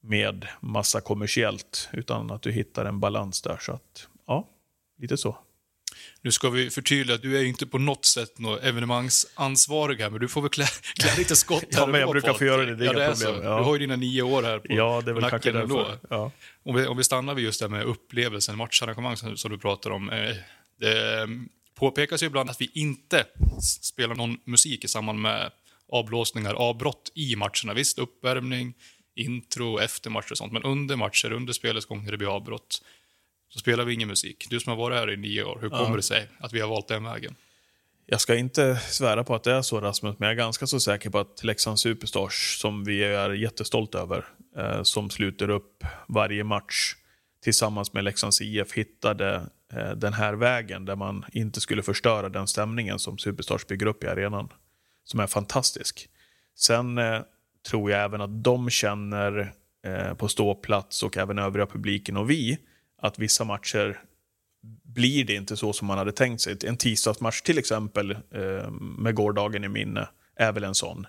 med 0.03 0.47
massa 0.61 1.01
kommersiellt, 1.01 1.89
utan 1.93 2.31
att 2.31 2.43
du 2.43 2.53
hittar 2.53 2.85
en 2.85 3.01
balans 3.01 3.43
där. 3.43 3.57
Så 3.61 3.73
att, 3.73 4.09
ja, 4.27 4.49
lite 4.99 5.17
så. 5.17 5.39
Nu 6.23 6.31
ska 6.31 6.51
vi 6.51 6.71
förtydliga 6.71 7.15
att 7.15 7.23
du 7.23 7.39
är 7.39 7.45
inte 7.45 7.67
på 7.67 7.79
något 7.79 8.05
sätt 8.05 8.39
någon 8.39 8.59
evenemangsansvarig 8.59 9.97
här, 10.01 10.11
men 10.11 10.21
du 10.21 10.29
får 10.29 10.41
väl 10.41 10.51
klä, 10.51 10.65
klä 11.01 11.11
lite 11.19 11.37
skott 11.37 11.65
Ja, 11.71 11.79
här 11.79 11.83
och 11.85 11.89
men 11.89 12.01
jag 12.01 12.11
brukar 12.11 12.29
få 12.29 12.33
Patrik. 12.35 12.47
göra 12.49 12.65
det, 12.67 12.77
det 12.77 12.85
är 12.85 12.87
ja, 12.87 12.93
inga 12.93 13.09
det 13.09 13.15
problem. 13.25 13.43
Ja. 13.45 13.59
Du 13.59 13.65
har 13.65 13.73
ju 13.73 13.79
dina 13.79 13.97
nio 13.97 14.23
år 14.23 14.43
här 14.43 14.59
på, 14.59 14.67
Ja, 14.69 15.03
det 15.05 15.11
är 15.11 15.15
väl 15.15 15.31
kanske 15.31 15.53
därför. 15.53 15.99
Ja. 16.11 16.31
Om 16.63 16.75
vi, 16.77 16.87
om 16.87 16.97
vi 16.97 17.05
stannar 17.05 17.35
vid 17.35 17.45
just 17.45 17.61
det 17.61 17.65
här 17.67 17.71
med 17.71 17.85
upplevelsen, 17.85 18.57
matcharrangemang 18.57 19.17
som, 19.17 19.37
som 19.37 19.51
du 19.51 19.59
pratar 19.59 19.91
om. 19.91 20.11
Eh, 20.11 20.37
det 20.81 21.29
påpekas 21.83 22.23
ju 22.23 22.27
ibland 22.27 22.51
att 22.51 22.61
vi 22.61 22.71
inte 22.75 23.25
spelar 23.83 24.15
någon 24.15 24.39
musik 24.45 24.85
i 24.85 24.89
samband 24.89 25.19
med 25.21 25.51
avblåsningar, 25.89 26.55
avbrott 26.55 27.13
i 27.15 27.37
matcherna. 27.37 27.75
Visst, 27.75 27.99
uppvärmning 27.99 28.75
intro 29.15 29.73
och 29.73 29.83
efter 29.83 30.11
matcher 30.11 30.33
och 30.33 30.39
sånt. 30.39 30.53
Men 30.53 30.63
under 30.63 30.97
matcher, 30.97 31.33
under 31.33 31.53
spelets 31.53 31.87
gång 31.87 32.05
när 32.05 32.11
det 32.11 32.19
blir 32.19 32.37
avbrott, 32.37 32.83
så 33.49 33.59
spelar 33.59 33.85
vi 33.85 33.95
ingen 33.95 34.09
musik. 34.09 34.47
Du 34.51 34.61
som 34.61 34.71
har 34.71 34.77
varit 34.77 34.99
här 34.99 35.13
i 35.13 35.17
nio 35.17 35.45
år, 35.45 35.59
hur 35.63 35.69
kommer 35.69 35.91
Ja. 35.91 35.97
det 35.97 36.03
sig 36.03 36.29
att 36.39 36.53
vi 36.53 36.61
har 36.61 36.69
valt 36.69 36.89
den 36.89 37.05
vägen? 37.05 37.35
Jag 38.07 38.21
ska 38.21 38.35
inte 38.35 38.77
svära 38.77 39.25
på 39.25 39.35
att 39.35 39.45
det 39.45 39.53
är 39.53 39.63
så 39.63 39.81
Rasmus, 39.81 40.19
men 40.19 40.27
jag 40.27 40.33
är 40.33 40.37
ganska 40.39 40.67
så 40.67 40.81
säker 40.81 41.11
på 41.11 41.19
att 41.19 41.45
Leksands 41.45 41.83
Superstars, 41.83 42.59
som 42.61 42.85
vi 42.85 43.05
är 43.05 43.31
jättestolta 43.31 43.99
över, 43.99 44.25
eh, 44.57 44.83
som 44.83 45.11
sluter 45.11 45.51
upp 45.51 45.85
varje 46.09 46.45
match 46.45 46.95
tillsammans 47.43 47.93
med 47.93 48.05
Leksands 48.05 48.41
IF, 48.41 48.73
hittade 48.73 49.47
eh, 49.73 49.91
den 49.91 50.13
här 50.13 50.35
vägen 50.35 50.85
där 50.85 50.97
man 50.97 51.25
inte 51.33 51.61
skulle 51.61 51.83
förstöra 51.83 52.29
den 52.29 52.47
stämningen 52.47 52.99
som 52.99 53.19
Superstars 53.19 53.67
bygger 53.67 53.87
upp 53.87 54.05
i 54.05 54.07
arenan. 54.07 54.49
Som 55.05 55.21
är 55.21 55.27
fantastisk. 55.27 56.09
Sen 56.57 56.99
eh, 56.99 57.21
tror 57.71 57.91
jag 57.91 58.05
även 58.05 58.21
att 58.21 58.45
de 58.45 58.71
känner 58.71 59.55
eh, 59.87 60.15
på 60.15 60.29
ståplats 60.29 61.03
och 61.03 61.17
även 61.17 61.39
övriga 61.39 61.67
publiken 61.67 62.17
och 62.17 62.31
vi, 62.31 62.59
att 62.99 63.19
vissa 63.19 63.45
matcher 63.45 64.01
blir 64.83 65.25
det 65.25 65.35
inte 65.35 65.57
så 65.57 65.73
som 65.73 65.87
man 65.87 65.99
hade 65.99 66.13
tänkt 66.13 66.41
sig. 66.41 66.57
En 66.65 66.77
tisdagsmatch 66.77 67.41
till 67.41 67.59
exempel, 67.59 68.11
eh, 68.11 68.71
med 68.71 69.15
gårdagen 69.15 69.65
i 69.65 69.69
minne, 69.69 70.09
är 70.37 70.53
väl 70.53 70.65
en 70.65 70.75
sån. 70.75 71.07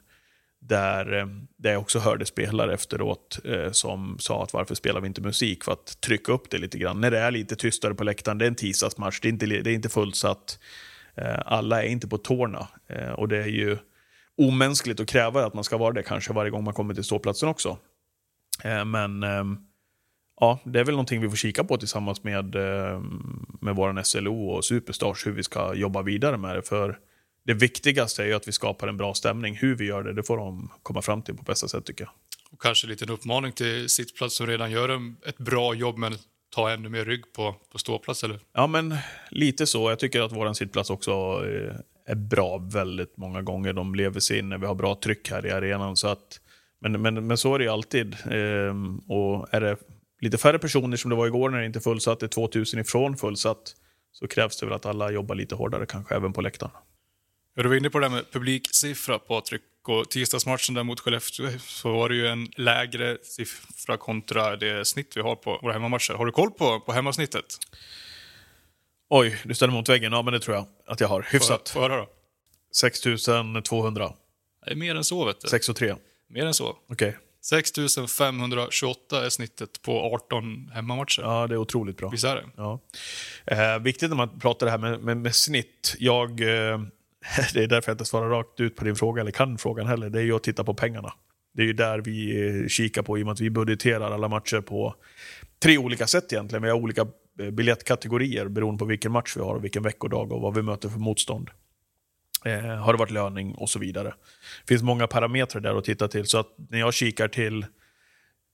Där, 0.67 1.13
eh, 1.13 1.25
där 1.57 1.71
jag 1.71 1.81
också 1.81 1.99
hörde 1.99 2.25
spelare 2.25 2.73
efteråt 2.73 3.39
eh, 3.45 3.71
som 3.71 4.19
sa 4.19 4.43
att 4.43 4.53
varför 4.53 4.75
spelar 4.75 5.01
vi 5.01 5.07
inte 5.07 5.21
musik? 5.21 5.63
För 5.63 5.71
att 5.71 6.01
trycka 6.01 6.31
upp 6.31 6.49
det 6.49 6.57
lite 6.57 6.77
grann. 6.77 7.01
När 7.01 7.11
det 7.11 7.19
är 7.19 7.31
lite 7.31 7.55
tystare 7.55 7.93
på 7.93 8.03
läktaren, 8.03 8.37
det 8.37 8.45
är 8.45 8.47
en 8.47 8.55
tisdagsmatch, 8.55 9.19
det 9.19 9.27
är 9.27 9.29
inte, 9.29 9.45
det 9.45 9.69
är 9.69 9.75
inte 9.75 9.89
fullsatt. 9.89 10.59
Eh, 11.15 11.39
alla 11.45 11.83
är 11.83 11.87
inte 11.87 12.07
på 12.07 12.17
tårna. 12.17 12.67
Eh, 12.87 13.11
och 13.11 13.27
det 13.27 13.37
är 13.37 13.47
ju 13.47 13.77
omänskligt 14.37 14.99
att 14.99 15.07
kräva 15.07 15.45
att 15.45 15.53
man 15.53 15.63
ska 15.63 15.77
vara 15.77 15.93
det 15.93 16.03
kanske 16.03 16.33
varje 16.33 16.51
gång 16.51 16.63
man 16.63 16.73
kommer 16.73 16.93
till 16.93 17.03
ståplatsen 17.03 17.49
också. 17.49 17.77
Eh, 18.63 18.85
men 18.85 19.23
ehm, 19.23 19.57
ja, 20.39 20.59
det 20.63 20.79
är 20.79 20.83
väl 20.83 20.93
någonting 20.93 21.21
vi 21.21 21.29
får 21.29 21.35
kika 21.35 21.63
på 21.63 21.77
tillsammans 21.77 22.23
med, 22.23 22.55
ehm, 22.55 23.45
med 23.61 23.75
vår 23.75 24.03
SLO 24.03 24.49
och 24.49 24.65
Superstars, 24.65 25.27
hur 25.27 25.31
vi 25.31 25.43
ska 25.43 25.73
jobba 25.75 26.01
vidare 26.01 26.37
med 26.37 26.55
det. 26.55 26.61
För 26.61 26.99
det 27.45 27.53
viktigaste 27.53 28.23
är 28.23 28.27
ju 28.27 28.33
att 28.33 28.47
vi 28.47 28.51
skapar 28.51 28.87
en 28.87 28.97
bra 28.97 29.13
stämning. 29.13 29.55
Hur 29.55 29.75
vi 29.75 29.85
gör 29.85 30.03
det, 30.03 30.13
det 30.13 30.23
får 30.23 30.37
de 30.37 30.71
komma 30.83 31.01
fram 31.01 31.21
till 31.21 31.35
på 31.37 31.43
bästa 31.43 31.67
sätt 31.67 31.85
tycker 31.85 32.03
jag. 32.03 32.11
Och 32.51 32.61
kanske 32.61 32.87
en 32.87 32.91
liten 32.91 33.09
uppmaning 33.09 33.51
till 33.51 33.89
sittplats 33.89 34.35
som 34.35 34.47
redan 34.47 34.71
gör 34.71 34.89
en- 34.89 35.15
ett 35.25 35.37
bra 35.37 35.73
jobb, 35.73 35.97
men 35.97 36.13
ta 36.55 36.71
ännu 36.71 36.89
mer 36.89 37.05
rygg 37.05 37.33
på, 37.33 37.55
på 37.71 37.77
ståplats, 37.77 38.23
eller? 38.23 38.39
Ja, 38.53 38.67
men 38.67 38.95
lite 39.31 39.67
så. 39.67 39.89
Jag 39.89 39.99
tycker 39.99 40.21
att 40.21 40.31
vår 40.31 40.53
sittplats 40.53 40.89
också 40.89 41.11
eh, 41.11 41.75
är 42.11 42.15
bra 42.15 42.57
väldigt 42.57 43.17
många 43.17 43.41
gånger. 43.41 43.73
De 43.73 43.95
lever 43.95 44.19
sig 44.19 44.39
in 44.39 44.49
när 44.49 44.57
vi 44.57 44.65
har 44.65 44.75
bra 44.75 44.99
tryck 45.03 45.29
här 45.31 45.45
i 45.45 45.51
arenan. 45.51 45.95
Så 45.95 46.07
att, 46.07 46.39
men, 46.81 47.01
men, 47.01 47.27
men 47.27 47.37
så 47.37 47.55
är 47.55 47.59
det 47.59 47.65
ju 47.65 47.71
alltid. 47.71 48.15
Ehm, 48.31 48.97
och 48.97 49.47
är 49.53 49.61
det 49.61 49.77
lite 50.21 50.37
färre 50.37 50.59
personer 50.59 50.97
som 50.97 51.09
det 51.09 51.15
var 51.15 51.27
igår 51.27 51.49
när 51.49 51.59
det 51.59 51.65
inte 51.65 51.79
är 51.79 51.81
fullsatt, 51.81 52.19
det 52.19 52.25
är 52.25 52.27
2000 52.27 52.79
ifrån 52.79 53.17
fullsatt, 53.17 53.75
så 54.11 54.27
krävs 54.27 54.59
det 54.59 54.65
väl 54.65 54.75
att 54.75 54.85
alla 54.85 55.11
jobbar 55.11 55.35
lite 55.35 55.55
hårdare 55.55 55.85
kanske 55.85 56.15
även 56.15 56.33
på 56.33 56.41
läktaren. 56.41 56.71
Du 57.55 57.67
var 57.67 57.75
inne 57.75 57.89
på 57.89 57.99
det 57.99 58.09
här 58.09 58.15
med 58.15 58.31
publiksiffra, 58.31 59.19
Patrik. 59.19 59.61
Och 59.87 60.09
tisdagsmatchen 60.09 60.75
där 60.75 60.83
mot 60.83 60.99
Skellefteå 60.99 61.49
så 61.59 61.93
var 61.93 62.09
det 62.09 62.15
ju 62.15 62.27
en 62.27 62.47
lägre 62.57 63.17
siffra 63.23 63.97
kontra 63.97 64.55
det 64.55 64.85
snitt 64.85 65.17
vi 65.17 65.21
har 65.21 65.35
på 65.35 65.59
våra 65.61 65.73
hemmamatcher. 65.73 66.13
Har 66.13 66.25
du 66.25 66.31
koll 66.31 66.51
på, 66.51 66.79
på 66.79 66.91
hemmasnittet? 66.91 67.45
Oj, 69.09 69.41
du 69.43 69.55
ställer 69.55 69.73
mot 69.73 69.89
väggen. 69.89 70.13
Ja, 70.13 70.21
men 70.21 70.33
det 70.33 70.39
tror 70.39 70.55
jag 70.55 70.65
att 70.87 70.99
jag 70.99 71.07
har. 71.07 71.27
Hyfsat. 71.31 71.69
Får 71.69 71.81
jag 71.81 71.89
höra 71.89 72.01
då? 72.01 72.09
6200. 72.75 74.13
Det 74.65 74.71
är 74.71 74.75
mer 74.75 74.95
än 74.95 75.03
så, 75.03 75.25
vet 75.25 75.41
du. 75.41 75.47
6 75.47 75.69
och 75.69 75.75
3. 75.75 75.95
Mer 76.29 76.45
än 76.45 76.53
så. 76.53 76.77
Okej. 76.89 77.17
6528 77.41 79.25
är 79.25 79.29
snittet 79.29 79.81
på 79.81 80.15
18 80.15 80.71
hemmamatcher. 80.73 81.21
Ja, 81.21 81.47
det 81.47 81.53
är 81.53 81.57
otroligt 81.57 81.97
bra. 81.97 82.09
Visst 82.09 82.23
är 82.23 82.35
det? 82.35 82.45
Ja. 82.57 82.79
Eh, 83.45 83.79
viktigt 83.79 84.09
när 84.09 84.17
man 84.17 84.39
pratar 84.39 84.65
det 84.65 84.71
här 84.71 84.77
med, 84.77 84.99
med, 84.99 85.17
med 85.17 85.35
snitt. 85.35 85.95
Jag, 85.99 86.41
eh, 86.41 86.79
det 87.53 87.63
är 87.63 87.67
därför 87.67 87.91
jag 87.91 87.93
inte 87.93 88.05
svarar 88.05 88.29
rakt 88.29 88.59
ut 88.59 88.75
på 88.75 88.85
din 88.85 88.95
fråga, 88.95 89.21
eller 89.21 89.31
kan 89.31 89.57
frågan 89.57 89.87
heller. 89.87 90.09
Det 90.09 90.19
är 90.19 90.23
ju 90.23 90.35
att 90.35 90.43
titta 90.43 90.63
på 90.63 90.73
pengarna. 90.73 91.13
Det 91.53 91.61
är 91.61 91.65
ju 91.65 91.73
där 91.73 91.99
vi 91.99 92.47
eh, 92.47 92.67
kikar 92.67 93.01
på, 93.01 93.17
i 93.17 93.21
och 93.21 93.25
med 93.25 93.33
att 93.33 93.41
vi 93.41 93.49
budgeterar 93.49 94.11
alla 94.11 94.27
matcher 94.27 94.61
på 94.61 94.95
tre 95.63 95.77
olika 95.77 96.07
sätt 96.07 96.33
egentligen. 96.33 96.63
Vi 96.63 96.69
har 96.69 96.77
olika 96.77 97.07
eh, 97.39 97.49
biljettkategorier 97.49 98.47
beroende 98.47 98.79
på 98.79 98.85
vilken 98.85 99.11
match 99.11 99.33
vi 99.37 99.41
har, 99.41 99.55
och 99.55 99.63
vilken 99.63 99.83
veckodag 99.83 100.31
och 100.31 100.41
vad 100.41 100.55
vi 100.55 100.61
möter 100.61 100.89
för 100.89 100.99
motstånd. 100.99 101.49
Eh, 102.45 102.61
har 102.61 102.93
det 102.93 102.99
varit 102.99 103.11
löning 103.11 103.55
och 103.55 103.69
så 103.69 103.79
vidare. 103.79 104.13
Det 104.65 104.67
finns 104.67 104.83
många 104.83 105.07
parametrar 105.07 105.61
där 105.61 105.75
att 105.75 105.83
titta 105.83 106.07
till. 106.07 106.25
Så 106.25 106.37
att 106.37 106.47
när 106.69 106.79
jag 106.79 106.93
kikar 106.93 107.27
till 107.27 107.65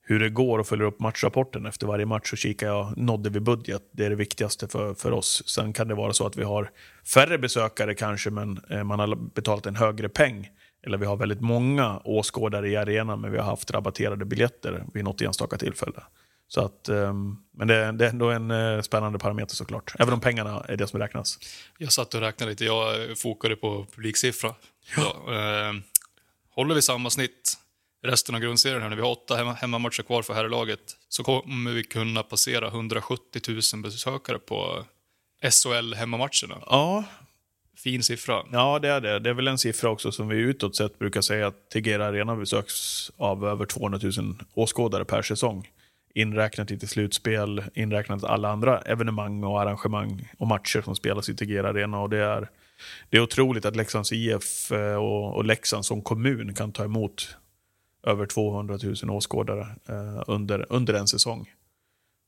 hur 0.09 0.19
det 0.19 0.29
går 0.29 0.59
och 0.59 0.67
följer 0.67 0.87
upp 0.87 0.99
matchrapporten 0.99 1.65
efter 1.65 1.87
varje 1.87 2.05
match 2.05 2.29
så 2.29 2.35
kikar 2.35 2.67
jag, 2.67 2.97
nådde 2.97 3.29
vi 3.29 3.39
budget? 3.39 3.81
Det 3.91 4.05
är 4.05 4.09
det 4.09 4.15
viktigaste 4.15 4.67
för, 4.67 4.93
för 4.93 5.11
oss. 5.11 5.43
Sen 5.45 5.73
kan 5.73 5.87
det 5.87 5.95
vara 5.95 6.13
så 6.13 6.25
att 6.25 6.37
vi 6.37 6.43
har 6.43 6.71
färre 7.13 7.37
besökare 7.37 7.95
kanske, 7.95 8.29
men 8.29 8.59
eh, 8.69 8.83
man 8.83 8.99
har 8.99 9.15
betalat 9.15 9.65
en 9.65 9.75
högre 9.75 10.09
peng. 10.09 10.49
Eller 10.85 10.97
vi 10.97 11.05
har 11.05 11.17
väldigt 11.17 11.41
många 11.41 12.01
åskådare 12.03 12.69
i 12.69 12.75
arenan, 12.75 13.21
men 13.21 13.31
vi 13.31 13.37
har 13.37 13.45
haft 13.45 13.71
rabatterade 13.71 14.25
biljetter 14.25 14.83
vid 14.93 15.03
något 15.03 15.21
enstaka 15.21 15.57
tillfälle. 15.57 16.03
Så 16.47 16.61
att, 16.61 16.89
ehm, 16.89 17.37
men 17.57 17.67
det, 17.67 17.91
det 17.91 18.05
är 18.05 18.09
ändå 18.09 18.29
en 18.29 18.51
eh, 18.51 18.81
spännande 18.81 19.19
parameter 19.19 19.55
såklart. 19.55 19.93
Även 19.99 20.13
om 20.13 20.19
pengarna 20.19 20.65
är 20.67 20.77
det 20.77 20.87
som 20.87 20.99
räknas. 20.99 21.39
Jag 21.77 21.91
satt 21.91 22.13
och 22.13 22.21
räknade 22.21 22.51
lite. 22.51 22.65
Jag 22.65 23.17
fokade 23.17 23.55
på 23.55 23.85
publiksiffra. 23.95 24.55
Ja. 24.97 25.33
eh, 25.33 25.73
håller 26.55 26.75
vi 26.75 26.81
samma 26.81 27.09
snitt 27.09 27.57
resten 28.03 28.35
av 28.35 28.41
grundserien 28.41 28.81
här, 28.81 28.89
när 28.89 28.95
vi 28.95 29.01
har 29.01 29.11
åtta 29.11 29.35
hemma, 29.35 29.53
hemmamatcher 29.53 30.03
kvar 30.03 30.21
för 30.21 30.33
herrlaget, 30.33 30.97
så 31.09 31.23
kommer 31.23 31.71
vi 31.71 31.83
kunna 31.83 32.23
passera 32.23 32.67
170 32.67 33.41
000 33.73 33.81
besökare 33.83 34.39
på 34.39 34.85
SHL-hemmamatcherna. 35.41 36.63
Ja, 36.65 37.03
Fin 37.83 38.03
siffra. 38.03 38.43
Ja, 38.51 38.79
det 38.79 38.89
är 38.89 39.01
det. 39.01 39.19
Det 39.19 39.29
är 39.29 39.33
väl 39.33 39.47
en 39.47 39.57
siffra 39.57 39.89
också 39.89 40.11
som 40.11 40.27
vi 40.27 40.37
utåt 40.37 40.75
sett 40.75 40.99
brukar 40.99 41.21
säga 41.21 41.47
att 41.47 41.69
Tegera 41.69 42.05
Arena 42.05 42.35
besöks 42.35 43.11
av 43.17 43.45
över 43.45 43.65
200 43.65 43.99
000 44.17 44.35
åskådare 44.53 45.05
per 45.05 45.21
säsong. 45.21 45.69
Inräknat 46.13 46.69
lite 46.69 46.87
slutspel, 46.87 47.63
inräknat 47.73 48.23
alla 48.23 48.49
andra 48.49 48.81
evenemang 48.81 49.43
och 49.43 49.61
arrangemang 49.61 50.31
och 50.37 50.47
matcher 50.47 50.81
som 50.81 50.95
spelas 50.95 51.29
i 51.29 51.35
Tegera 51.35 51.69
Arena. 51.69 51.99
Och 51.99 52.09
det, 52.09 52.17
är, 52.17 52.49
det 53.09 53.17
är 53.17 53.21
otroligt 53.21 53.65
att 53.65 53.75
Leksands 53.75 54.11
IF 54.11 54.71
eh, 54.71 54.95
och, 54.95 55.35
och 55.35 55.45
Leksand 55.45 55.85
som 55.85 56.01
kommun 56.01 56.53
kan 56.53 56.71
ta 56.71 56.83
emot 56.83 57.35
över 58.03 58.25
200 58.25 58.77
000 59.03 59.09
åskådare 59.09 59.67
eh, 59.89 60.23
under, 60.27 60.65
under 60.69 60.93
en 60.93 61.07
säsong. 61.07 61.49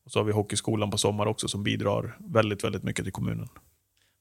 Och 0.06 0.12
så 0.12 0.20
har 0.20 0.24
vi 0.24 0.32
Hockeyskolan 0.32 0.92
på 0.92 0.98
sommar 0.98 1.26
också 1.26 1.48
som 1.48 1.64
bidrar 1.64 2.18
väldigt, 2.20 2.64
väldigt 2.64 2.84
mycket 2.84 3.06
till 3.06 3.14
kommunen. 3.14 3.50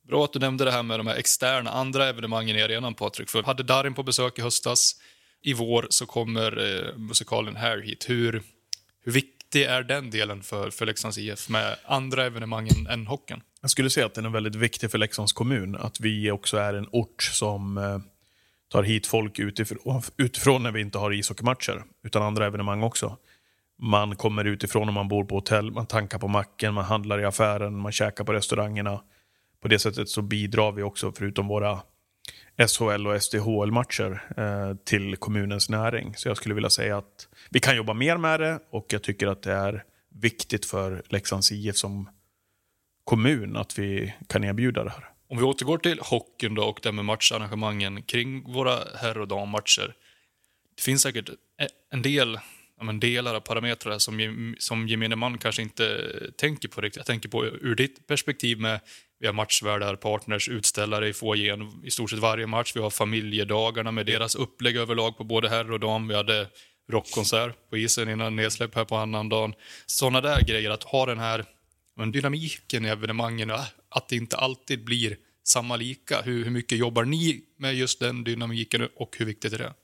Bra 0.09 0.25
att 0.25 0.33
du 0.33 0.39
nämnde 0.39 0.65
det 0.65 0.71
här 0.71 0.83
med 0.83 0.99
de 0.99 1.07
här 1.07 1.17
externa, 1.17 1.71
andra 1.71 2.09
evenemangen 2.09 2.57
i 2.57 2.63
arenan, 2.63 2.95
Patrik. 2.95 3.29
För 3.29 3.43
hade 3.43 3.63
Darin 3.63 3.95
på 3.95 4.03
besök 4.03 4.39
i 4.39 4.43
höstas. 4.43 4.97
I 5.43 5.55
vår 5.55 5.87
så 5.91 6.07
kommer 6.07 6.59
eh, 6.59 6.97
musikalen 6.97 7.57
här 7.57 7.79
hit. 7.79 8.09
Hur, 8.09 8.43
hur 9.05 9.13
viktig 9.13 9.63
är 9.63 9.83
den 9.83 10.11
delen 10.11 10.43
för, 10.43 10.71
för 10.71 10.87
Leksands 10.87 11.19
IF 11.19 11.49
med 11.49 11.77
andra 11.85 12.27
evenemang 12.27 12.69
än, 12.69 12.87
än 12.87 13.07
hockeyn? 13.07 13.43
Jag 13.61 13.71
skulle 13.71 13.91
säga 13.91 14.07
att 14.07 14.15
den 14.15 14.25
är 14.25 14.31
väldigt 14.31 14.55
viktig 14.55 14.91
för 14.91 14.99
Leksands 14.99 15.33
kommun. 15.33 15.77
Att 15.77 16.01
vi 16.01 16.31
också 16.31 16.57
är 16.57 16.75
en 16.75 16.89
ort 16.93 17.23
som 17.23 17.79
eh, 17.79 17.99
tar 18.71 18.83
hit 18.83 19.07
folk 19.07 19.39
utifrån, 19.39 20.03
utifrån 20.17 20.63
när 20.63 20.73
vi 20.73 20.81
inte 20.81 20.99
har 20.99 21.13
ishockeymatcher, 21.13 21.83
utan 22.05 22.23
andra 22.23 22.47
evenemang 22.47 22.83
också. 22.83 23.17
Man 23.83 24.17
kommer 24.17 24.45
utifrån 24.45 24.89
om 24.89 24.95
man 24.95 25.09
bor 25.09 25.25
på 25.25 25.35
hotell, 25.35 25.71
man 25.71 25.87
tankar 25.87 26.19
på 26.19 26.29
macken, 26.29 26.75
man 26.75 26.85
handlar 26.85 27.21
i 27.21 27.25
affären, 27.25 27.79
man 27.79 27.93
käkar 27.93 28.25
på 28.25 28.33
restaurangerna. 28.33 29.03
På 29.63 29.69
det 29.69 29.79
sättet 29.79 30.09
så 30.09 30.23
bidrar 30.23 30.73
vi 30.73 30.83
också, 30.83 31.13
förutom 31.13 31.49
våra 31.49 31.81
SHL 32.69 33.07
och 33.07 33.23
SDHL-matcher, 33.23 34.23
eh, 34.37 34.77
till 34.85 35.17
kommunens 35.17 35.69
näring. 35.69 36.15
Så 36.17 36.29
jag 36.29 36.37
skulle 36.37 36.55
vilja 36.55 36.71
säga 36.71 36.99
att 36.99 37.29
vi 37.51 37.61
kan 37.61 37.77
jobba 37.77 37.95
mer 37.95 38.17
med 38.17 38.41
det 38.41 38.59
och 38.71 38.87
jag 38.89 39.03
tycker 39.03 39.27
att 39.27 39.43
det 39.43 39.53
är 39.53 39.85
viktigt 40.15 40.67
för 40.67 41.03
Leksands 41.09 41.53
IF 41.53 41.77
som 41.77 42.09
kommun 43.05 43.57
att 43.57 43.79
vi 43.79 44.15
kan 44.27 44.45
erbjuda 44.45 44.85
det 44.85 44.91
här. 44.91 45.11
Om 45.31 45.39
vi 45.39 45.45
återgår 45.45 45.79
till 45.79 45.99
hockeyn 46.01 46.55
då 46.55 46.63
och 46.63 46.81
det 46.83 46.93
med 46.93 47.05
matcharrangemangen 47.05 48.03
kring 48.03 48.53
våra 48.53 48.79
herr 49.01 49.19
och 49.19 49.29
dammatcher. 49.29 49.95
Det 50.77 50.83
finns 50.83 51.03
säkert 51.03 51.29
e- 51.29 51.69
en 51.91 52.03
del 52.03 52.39
ja, 52.79 52.85
men 52.85 53.01
delar 53.01 53.35
av 53.35 53.41
parametrar 53.41 53.99
som, 53.99 54.55
som 54.59 54.89
gemene 54.89 55.17
man 55.17 55.39
kanske 55.39 55.63
inte 55.63 56.13
tänker 56.37 56.69
på 56.69 56.81
riktigt. 56.81 56.97
Jag 56.97 57.07
tänker 57.07 57.29
på 57.29 57.45
ur 57.47 57.75
ditt 57.75 58.07
perspektiv 58.07 58.61
med 58.61 58.81
vi 59.19 59.27
har 59.27 59.35
matchvärdar, 59.35 59.97
partners, 59.97 60.49
utställare 60.49 61.09
i 61.09 61.13
foajén 61.13 61.83
i 61.85 61.91
stort 61.91 62.11
sett 62.11 62.19
varje 62.19 62.47
match. 62.47 62.73
Vi 62.75 62.81
har 62.81 62.91
familjedagarna 62.91 63.91
med 63.93 64.07
deras 64.07 64.35
upplägg 64.35 64.77
överlag 64.77 65.17
på 65.17 65.25
både 65.25 65.49
herr 65.49 65.73
och 65.73 65.81
dam. 65.81 66.09
Vi 66.09 66.15
hade 66.15 66.47
rockkonsert 66.93 67.71
på 67.71 67.77
isen 67.77 68.09
innan 68.09 68.37
nedsläpp 68.37 68.75
här 68.75 68.85
på 68.85 68.97
annandagen. 68.97 69.55
Sådana 69.87 70.21
där 70.21 70.41
grejer, 70.41 70.71
att 70.71 70.85
ha 70.85 71.07
den 71.07 71.19
här 71.19 71.45
men 71.97 72.13
dynamiken 72.13 72.85
i 72.85 72.89
evenemangen, 72.89 73.51
att 73.89 74.09
det 74.09 74.17
inte 74.17 74.37
alltid 74.37 74.85
blir 74.85 75.17
samma 75.45 75.77
lika. 75.77 76.23
Hur, 76.23 76.45
hur 76.45 76.51
mycket 76.51 76.79
jobbar 76.79 77.05
ni 77.05 77.43
med 77.57 77.75
just 77.75 78.01
den 78.01 78.25
dynamiken 78.25 78.89
och 78.97 79.17
hur 79.19 79.27
viktigt 79.27 79.53
är 79.53 79.59
det? 79.59 79.75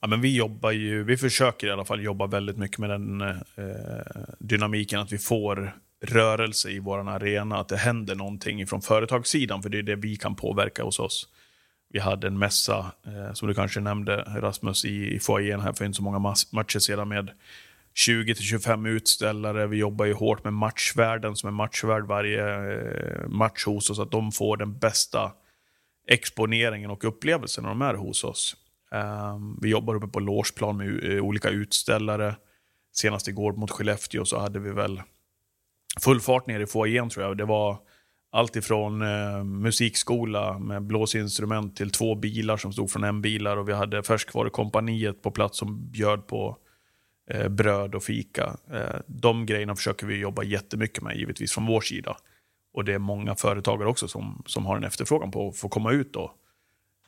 Ja, 0.00 0.08
men 0.08 0.20
vi 0.20 0.36
jobbar 0.36 0.70
ju, 0.70 1.04
vi 1.04 1.16
försöker 1.16 1.66
i 1.66 1.70
alla 1.70 1.84
fall 1.84 2.02
jobba 2.02 2.26
väldigt 2.26 2.56
mycket 2.56 2.78
med 2.78 2.90
den 2.90 3.20
eh, 3.20 3.36
dynamiken 4.38 5.00
att 5.00 5.12
vi 5.12 5.18
får 5.18 5.76
rörelse 6.02 6.70
i 6.70 6.78
vår 6.78 7.08
arena, 7.08 7.58
att 7.58 7.68
det 7.68 7.76
händer 7.76 8.14
någonting 8.14 8.66
från 8.66 8.82
företagssidan, 8.82 9.62
för 9.62 9.68
det 9.68 9.78
är 9.78 9.82
det 9.82 9.96
vi 9.96 10.16
kan 10.16 10.36
påverka 10.36 10.82
hos 10.82 10.98
oss. 10.98 11.28
Vi 11.92 11.98
hade 11.98 12.26
en 12.26 12.38
mässa, 12.38 12.92
eh, 13.06 13.32
som 13.32 13.48
du 13.48 13.54
kanske 13.54 13.80
nämnde 13.80 14.16
Rasmus, 14.16 14.84
i, 14.84 15.14
i 15.14 15.18
foajén 15.20 15.60
här 15.60 15.72
för 15.72 15.84
inte 15.84 15.96
så 15.96 16.02
många 16.02 16.34
matcher 16.52 16.78
sedan 16.78 17.08
med 17.08 17.30
20-25 17.94 18.88
utställare. 18.88 19.66
Vi 19.66 19.76
jobbar 19.76 20.04
ju 20.04 20.14
hårt 20.14 20.44
med 20.44 20.52
matchvärden 20.52 21.36
som 21.36 21.46
är 21.46 21.52
matchvärd 21.52 22.06
varje 22.06 22.72
eh, 22.72 23.28
match 23.28 23.64
hos 23.64 23.90
oss, 23.90 23.98
att 23.98 24.10
de 24.10 24.32
får 24.32 24.56
den 24.56 24.78
bästa 24.78 25.32
exponeringen 26.08 26.90
och 26.90 27.04
upplevelsen 27.04 27.64
när 27.64 27.70
de 27.70 27.82
är 27.82 27.94
hos 27.94 28.24
oss. 28.24 28.56
Ehm, 28.92 29.58
vi 29.60 29.68
jobbar 29.68 29.94
uppe 29.94 30.06
på 30.06 30.20
Lårsplan 30.20 30.76
med 30.76 31.14
eh, 31.14 31.24
olika 31.24 31.48
utställare. 31.48 32.36
Senast 32.92 33.28
igår 33.28 33.52
mot 33.52 33.70
Skellefteå 33.70 34.24
så 34.24 34.38
hade 34.38 34.58
vi 34.58 34.70
väl 34.70 35.02
full 36.00 36.20
fart 36.20 36.46
ner 36.46 36.60
i 36.60 36.66
foajén 36.66 37.10
tror 37.10 37.24
jag. 37.24 37.36
Det 37.36 37.44
var 37.44 37.78
allt 38.32 38.56
ifrån 38.56 39.02
eh, 39.02 39.44
musikskola 39.44 40.58
med 40.58 40.82
blåsinstrument 40.82 41.76
till 41.76 41.90
två 41.90 42.14
bilar 42.14 42.56
som 42.56 42.72
stod 42.72 42.90
från 42.90 43.04
en 43.04 43.22
bilar 43.22 43.56
och 43.56 43.68
vi 43.68 43.72
hade 43.72 44.02
färskvarukompaniet 44.02 45.22
på 45.22 45.30
plats 45.30 45.58
som 45.58 45.90
bjöd 45.90 46.26
på 46.26 46.56
uh, 47.34 47.48
bröd 47.48 47.94
och 47.94 48.02
fika. 48.02 48.56
de 49.06 49.46
grejerna 49.46 49.76
försöker 49.76 50.06
vi 50.06 50.16
jobba 50.16 50.42
jättemycket 50.42 51.02
med 51.02 51.16
givetvis 51.16 51.52
från 51.52 51.66
vår 51.66 51.80
sida. 51.80 52.16
Och 52.72 52.84
det 52.84 52.94
är 52.94 52.98
många 52.98 53.34
företagare 53.34 53.88
också 53.88 54.08
som, 54.08 54.42
som 54.46 54.66
har 54.66 54.76
en 54.76 54.84
efterfrågan 54.84 55.30
på 55.30 55.48
att 55.48 55.56
få 55.56 55.68
komma 55.68 55.92
ut 55.92 56.16
och 56.16 56.32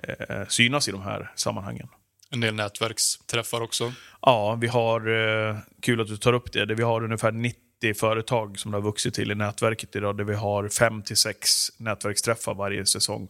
eh, 0.02 0.46
synas 0.48 0.88
i 0.88 0.92
de 0.92 1.02
här 1.02 1.32
sammanhangen. 1.36 1.88
En 2.30 2.40
del 2.40 2.54
nätverksträffar 2.54 3.60
också. 3.60 3.92
Ja, 4.20 4.58
vi 4.60 4.66
har, 4.66 5.08
eh, 5.08 5.56
kul 5.82 6.00
att 6.00 6.06
du 6.06 6.16
tar 6.16 6.32
upp 6.32 6.52
det, 6.52 6.74
vi 6.74 6.82
har 6.82 7.04
ungefär 7.04 7.32
90 7.32 7.94
företag 7.94 8.58
som 8.58 8.70
det 8.70 8.76
har 8.76 8.82
vuxit 8.82 9.14
till 9.14 9.30
i 9.30 9.34
nätverket 9.34 9.96
idag, 9.96 10.16
där 10.16 10.24
vi 10.24 10.34
har 10.34 10.68
5-6 10.68 11.70
nätverksträffar 11.76 12.54
varje 12.54 12.86
säsong. 12.86 13.28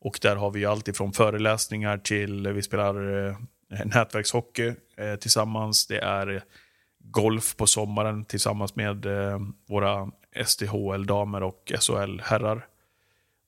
Och 0.00 0.18
där 0.22 0.36
har 0.36 0.50
vi 0.50 0.64
allt 0.64 0.88
ifrån 0.88 1.12
föreläsningar 1.12 1.98
till, 1.98 2.48
vi 2.48 2.62
spelar 2.62 3.26
eh, 3.28 3.36
Eh, 3.72 3.86
nätverkshockey 3.86 4.74
eh, 4.96 5.14
tillsammans, 5.14 5.86
det 5.86 5.98
är 5.98 6.42
golf 6.98 7.56
på 7.56 7.66
sommaren 7.66 8.24
tillsammans 8.24 8.76
med 8.76 9.06
eh, 9.06 9.40
våra 9.68 10.10
SDHL-damer 10.44 11.42
och 11.42 11.72
SHL-herrar. 11.80 12.66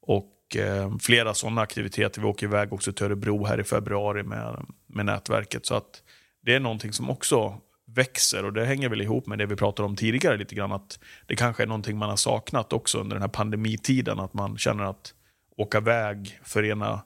Och 0.01 0.57
eh, 0.57 0.97
flera 1.01 1.35
sådana 1.35 1.61
aktiviteter. 1.61 2.21
Vi 2.21 2.27
åker 2.27 2.47
iväg 2.47 2.73
också 2.73 2.93
till 2.93 3.07
Örebro 3.07 3.45
här 3.45 3.61
i 3.61 3.65
februari 3.65 4.23
med, 4.23 4.67
med 4.87 5.07
nätverket. 5.07 5.67
Så 5.67 5.75
att 5.75 6.03
det 6.43 6.55
är 6.55 6.61
någonting 6.61 6.93
som 6.93 7.11
också 7.11 7.59
växer 7.87 8.45
och 8.45 8.53
det 8.53 8.65
hänger 8.65 8.89
väl 8.89 9.01
ihop 9.01 9.27
med 9.27 9.39
det 9.39 9.47
vi 9.47 9.57
pratade 9.57 9.87
om 9.89 9.97
tidigare 9.97 10.37
lite 10.37 10.55
grann. 10.55 10.73
Att 10.73 10.99
det 11.27 11.37
kanske 11.37 11.63
är 11.63 11.67
någonting 11.67 11.99
man 11.99 12.09
har 12.09 12.17
saknat 12.17 12.73
också 12.73 12.99
under 12.99 13.17
den 13.17 13.23
här 13.23 13.29
pandemitiden. 13.29 14.21
Att 14.21 14.35
man 14.35 14.59
känner 14.59 14.85
att 14.85 15.15
åka 15.57 15.79
iväg, 15.79 16.41
förena 16.43 17.03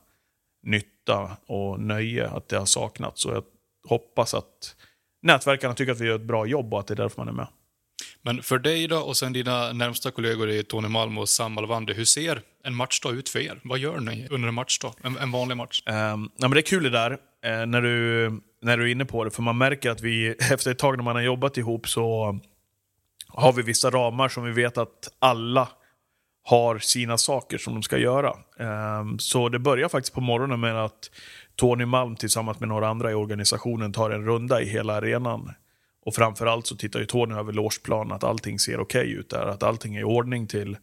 nytt 0.63 0.98
nytta 1.09 1.37
och 1.47 1.81
nöje, 1.81 2.29
att 2.29 2.49
det 2.49 2.59
har 2.59 2.67
saknats. 2.67 3.23
Så 3.23 3.31
jag 3.31 3.45
hoppas 3.89 4.35
att 4.35 4.77
nätverkarna 5.23 5.75
tycker 5.75 5.93
att 5.93 6.01
vi 6.01 6.07
gör 6.07 6.15
ett 6.15 6.23
bra 6.23 6.47
jobb 6.47 6.75
och 6.75 6.81
att 6.81 6.87
det 6.87 6.95
är 6.95 6.97
därför 6.97 7.21
man 7.21 7.29
är 7.29 7.33
med. 7.33 7.47
Men 8.23 8.43
för 8.43 8.59
dig 8.59 8.89
då 8.89 8.99
och 8.99 9.17
sen 9.17 9.33
dina 9.33 9.73
närmsta 9.73 10.11
kollegor 10.11 10.51
i 10.51 10.63
Tony 10.65 10.89
Malm 10.89 11.19
och 11.19 11.29
Sam 11.29 11.59
Alvander, 11.59 11.95
hur 11.95 12.05
ser 12.05 12.43
en 12.65 12.75
matchdag 12.75 13.15
ut 13.15 13.29
för 13.29 13.39
er? 13.39 13.61
Vad 13.65 13.79
gör 13.79 14.01
ni 14.01 14.27
under 14.31 14.49
en 14.49 14.55
matchdag? 14.55 14.95
En, 15.03 15.17
en 15.17 15.31
vanlig 15.31 15.57
match? 15.57 15.83
Um, 15.87 15.95
ja, 16.37 16.49
men 16.49 16.51
det 16.51 16.61
är 16.61 16.63
kul 16.63 16.83
det 16.83 16.91
där, 16.91 17.11
uh, 17.11 17.67
när, 17.67 17.83
du, 17.83 18.31
när 18.63 18.79
du 18.79 18.85
är 18.85 18.93
inne 18.93 19.05
på 19.05 19.25
det. 19.25 19.31
För 19.31 19.43
man 19.43 19.59
märker 19.59 19.91
att 19.91 20.01
vi, 20.01 20.29
efter 20.53 20.71
ett 20.71 20.79
tag 20.79 20.97
när 20.97 21.05
man 21.05 21.17
har 21.17 21.23
jobbat 21.23 21.57
ihop 21.57 21.89
så 21.89 22.39
har 23.29 23.53
vi 23.53 23.63
vissa 23.63 23.91
ramar 23.91 24.29
som 24.29 24.45
vi 24.45 24.53
vet 24.53 24.79
att 24.79 25.09
alla 25.19 25.69
har 26.49 26.79
sina 26.79 27.19
saker 27.19 27.59
som 27.59 27.75
de 27.75 27.83
ska 27.83 27.99
göra. 27.99 28.37
Ehm, 28.59 29.19
så 29.19 29.49
det 29.49 29.59
börjar 29.59 29.89
faktiskt 29.89 30.15
på 30.15 30.21
morgonen 30.21 30.61
med 30.61 30.85
att 30.85 31.11
Tony 31.57 31.85
Malm 31.87 32.17
tillsammans 32.17 32.61
med 32.61 32.69
några 32.69 32.89
andra 32.89 33.11
i 33.11 33.15
organisationen 33.15 33.93
tar 33.93 34.11
en 34.11 34.25
runda 34.25 34.63
i 34.63 34.69
hela 34.69 34.95
arenan. 34.95 35.51
Och 36.07 36.15
framförallt 36.15 36.67
så 36.67 36.77
tittar 36.77 37.01
ju 37.01 37.07
Tony 37.07 37.35
över 37.35 37.53
logeplanen, 37.53 38.13
att 38.13 38.25
allting 38.25 38.59
ser 38.59 38.81
okej 38.81 39.01
okay 39.01 39.15
ut 39.15 39.31
där. 39.31 39.47
Att 39.47 39.63
allting 39.63 39.97
är 39.97 40.01
i 40.01 40.05
ordning 40.05 40.47
till, 40.47 40.77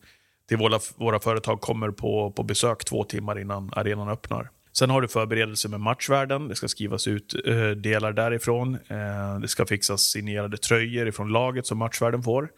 till 0.48 0.58
våra, 0.58 0.80
våra 0.96 1.20
företag 1.20 1.62
kommer 1.62 1.92
på, 1.92 2.32
på 2.32 2.44
besök 2.44 2.86
två 2.86 3.04
timmar 3.04 3.40
innan 3.40 3.72
arenan 3.74 4.10
öppnar. 4.10 4.50
Sen 4.78 4.90
har 4.90 5.02
du 5.02 5.08
förberedelser 5.08 5.70
med 5.70 5.80
matchvärden. 5.80 6.48
Det 6.48 6.56
ska 6.56 6.68
skrivas 6.68 7.08
ut 7.08 7.36
eh, 7.46 7.70
delar 7.70 8.12
därifrån. 8.12 8.78
Ehm, 8.88 9.42
det 9.42 9.48
ska 9.48 9.66
fixas 9.66 10.02
signerade 10.02 10.58
tröjor 10.58 11.08
ifrån 11.08 11.30
laget 11.30 11.66
som 11.66 11.78
matchvärden 11.78 12.24
får. 12.24 12.50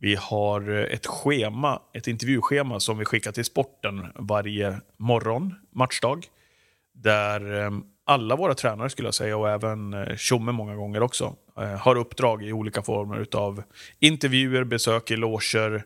Vi 0.00 0.14
har 0.14 0.70
eh, 0.70 0.94
ett 0.94 1.06
schema, 1.06 1.82
ett 1.92 2.06
intervjuschema 2.06 2.80
som 2.80 2.98
vi 2.98 3.04
skickar 3.04 3.32
till 3.32 3.44
sporten 3.44 4.06
varje 4.14 4.80
morgon, 4.96 5.54
matchdag. 5.70 6.26
Där 6.94 7.64
eh, 7.64 7.70
alla 8.04 8.36
våra 8.36 8.54
tränare 8.54 8.90
skulle 8.90 9.08
jag 9.08 9.14
säga 9.14 9.36
och 9.36 9.50
även 9.50 9.94
eh, 9.94 10.16
Tjomme 10.16 10.52
många 10.52 10.74
gånger 10.74 11.02
också 11.02 11.36
har 11.80 11.96
uppdrag 11.96 12.42
i 12.42 12.52
olika 12.52 12.82
former 12.82 13.26
av 13.32 13.62
intervjuer, 14.00 14.64
besök 14.64 15.10
i 15.10 15.16
loger 15.16 15.84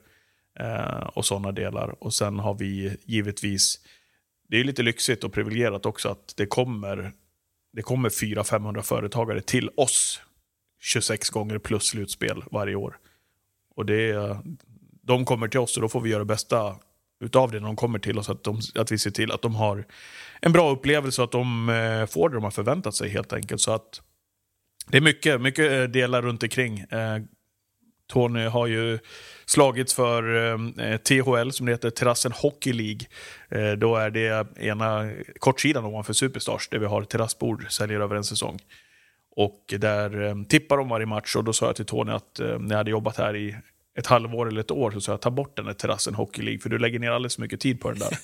och 1.13 1.25
sådana 1.25 1.53
delar. 1.53 2.05
Och 2.05 2.15
sen 2.15 2.39
har 2.39 2.55
vi 2.55 2.97
givetvis, 3.05 3.81
det 4.49 4.61
är 4.61 4.65
lite 4.65 4.83
lyxigt 4.83 5.25
och 5.25 5.33
privilegierat 5.33 5.87
också 5.87 6.09
att 6.09 6.35
det 6.37 6.47
kommer, 6.47 7.13
det 7.73 7.83
kommer 7.83 8.09
400-500 8.09 8.83
företagare 8.83 9.41
till 9.41 9.71
oss 9.77 10.21
26 10.81 11.31
gånger 11.31 11.59
plus 11.59 11.87
slutspel 11.87 12.45
varje 12.51 12.75
år. 12.75 12.97
Och 13.81 13.87
det, 13.87 14.37
de 15.03 15.25
kommer 15.25 15.49
till 15.49 15.61
oss 15.61 15.77
och 15.77 15.83
då 15.83 15.89
får 15.89 16.01
vi 16.01 16.11
göra 16.11 16.19
det 16.19 16.25
bästa 16.25 16.77
utav 17.25 17.51
det 17.51 17.61
när 17.61 17.67
de 17.67 17.77
kommer 17.77 17.99
till 17.99 18.19
oss. 18.19 18.31
Att, 18.31 18.45
de, 18.45 18.61
att 18.75 18.93
vi 18.93 18.99
ser 18.99 19.11
till 19.11 19.33
att 19.33 19.43
de 19.43 19.55
har 19.55 19.87
en 20.41 20.53
bra 20.53 20.71
upplevelse 20.71 21.23
och 21.23 21.25
att 21.25 21.33
de 21.33 21.69
eh, 21.69 22.07
får 22.07 22.29
det 22.29 22.35
de 22.35 22.45
har 22.45 22.51
förväntat 22.51 22.95
sig 22.95 23.09
helt 23.09 23.33
enkelt. 23.33 23.61
Så 23.61 23.73
att 23.73 24.01
det 24.87 24.97
är 24.97 25.01
mycket, 25.01 25.41
mycket 25.41 25.73
eh, 25.73 25.83
delar 25.83 26.23
runt 26.23 26.43
omkring. 26.43 26.79
Eh, 26.79 27.19
Tony 28.09 28.45
har 28.45 28.67
ju 28.67 28.99
slagits 29.47 29.95
för 29.95 30.53
eh, 30.53 30.97
THL, 30.97 31.51
som 31.51 31.67
det 31.67 31.73
heter, 31.73 31.91
Terrassen 31.91 32.33
Hockey 32.33 32.73
League. 32.73 33.07
Eh, 33.49 33.79
då 33.79 33.97
är 33.97 34.11
det 34.11 34.59
ena 34.59 35.13
kortsidan 35.39 35.85
ovanför 35.85 36.13
Superstars, 36.13 36.69
där 36.69 36.79
vi 36.79 36.87
har 36.87 37.05
terrassbord, 37.05 37.73
säljer 37.73 38.01
över 38.01 38.17
en 38.17 38.25
säsong. 38.25 38.59
Och 39.37 39.75
där 39.79 40.23
eh, 40.23 40.35
tippar 40.49 40.77
de 40.77 40.89
varje 40.89 41.07
match 41.07 41.37
och 41.37 41.45
då 41.45 41.53
sa 41.53 41.67
jag 41.67 41.77
till 41.77 41.85
Tony 41.85 42.13
att 42.13 42.41
eh, 42.41 42.59
när 42.59 42.71
jag 42.71 42.77
hade 42.77 42.91
jobbat 42.91 43.17
här 43.17 43.37
i 43.37 43.57
ett 43.99 44.07
halvår 44.07 44.49
eller 44.49 44.61
ett 44.61 44.71
år 44.71 44.91
så 44.91 45.01
sa 45.01 45.13
jag 45.13 45.21
ta 45.21 45.31
bort 45.31 45.57
den 45.57 45.67
där 45.67 45.73
Terrassen 45.73 46.15
Hockey 46.15 46.43
League, 46.43 46.61
för 46.61 46.69
du 46.69 46.79
lägger 46.79 46.99
ner 46.99 47.11
alldeles 47.11 47.35
för 47.35 47.43
mycket 47.43 47.61
tid 47.61 47.81
på 47.81 47.91
den 47.91 47.99
där. 47.99 48.09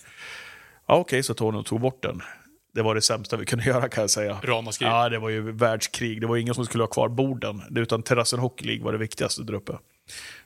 ja, 0.87 0.95
Okej, 0.95 1.01
okay, 1.01 1.23
så 1.23 1.35
Tony 1.35 1.65
tog 1.65 1.81
bort 1.81 2.03
den. 2.03 2.23
Det 2.75 2.83
var 2.83 2.95
det 2.95 3.03
sämsta 3.03 3.37
vi 3.37 3.47
kunde 3.47 3.65
göra 3.69 3.89
kan 3.89 4.01
jag 4.01 4.11
säga. 4.11 4.39
Ramaskri. 4.43 4.87
Ja, 4.87 5.09
det 5.09 5.19
var 5.19 5.29
ju 5.29 5.53
världskrig. 5.53 6.21
Det 6.21 6.27
var 6.27 6.37
ingen 6.37 6.55
som 6.55 6.67
skulle 6.67 6.83
ha 6.83 6.89
kvar 6.89 7.09
borden. 7.09 7.63
Utan 7.77 8.03
Terrassen 8.03 8.39
Hockey 8.39 8.67
League 8.67 8.85
var 8.85 8.93
det 8.93 8.99
viktigaste 8.99 9.43
där 9.43 9.55
uppe. 9.55 9.73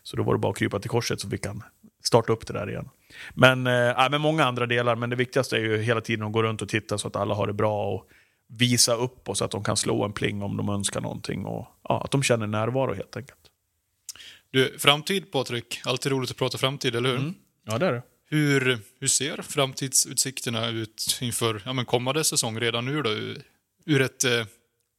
Så 0.03 0.17
då 0.17 0.23
var 0.23 0.35
det 0.35 0.39
bara 0.39 0.53
att 0.53 0.59
krypa 0.59 0.79
till 0.79 0.91
korset 0.91 1.21
så 1.21 1.29
vi 1.29 1.39
kan 1.39 1.63
starta 2.03 2.33
upp 2.33 2.47
det 2.47 2.53
där 2.53 2.71
igen. 2.71 2.89
Men, 3.35 3.67
äh, 3.67 4.11
men 4.11 4.21
många 4.21 4.45
andra 4.45 4.67
delar, 4.67 4.97
men 4.97 5.11
det 5.11 5.17
viktigaste 5.17 5.57
är 5.57 5.61
ju 5.61 5.83
hela 5.83 6.01
tiden 6.01 6.27
att 6.27 6.33
gå 6.33 6.43
runt 6.43 6.63
och 6.63 6.69
titta 6.69 6.99
så 6.99 7.09
att 7.09 7.17
alla 7.17 7.35
har 7.35 7.47
det 7.47 7.53
bra 7.53 7.87
och 7.87 8.09
visa 8.49 8.95
upp 8.95 9.29
och 9.29 9.37
så 9.37 9.45
att 9.45 9.51
de 9.51 9.65
kan 9.65 9.77
slå 9.77 10.05
en 10.05 10.13
pling 10.13 10.43
om 10.43 10.57
de 10.57 10.69
önskar 10.69 11.01
någonting 11.01 11.45
och 11.45 11.67
ja, 11.89 12.03
att 12.05 12.11
de 12.11 12.23
känner 12.23 12.47
närvaro 12.47 12.95
helt 12.95 13.17
enkelt. 13.17 13.40
Du, 14.51 14.79
framtid 14.79 15.33
Patrik, 15.33 15.81
alltid 15.85 16.13
roligt 16.13 16.31
att 16.31 16.37
prata 16.37 16.59
framtid, 16.59 16.97
eller 16.97 17.09
hur? 17.09 17.19
Mm. 17.19 17.35
Ja, 17.67 17.79
det 17.79 17.87
är 17.87 17.93
det. 17.93 18.03
Hur, 18.25 18.79
hur 19.01 19.07
ser 19.07 19.43
framtidsutsikterna 19.43 20.69
ut 20.69 21.19
inför 21.21 21.63
ja, 21.65 21.73
men 21.73 21.85
kommande 21.85 22.25
säsong 22.25 22.61
redan 22.61 22.85
nu 22.85 23.03
då, 23.03 23.11
ur 23.85 24.03
ett 24.03 24.25
eh, 24.25 24.47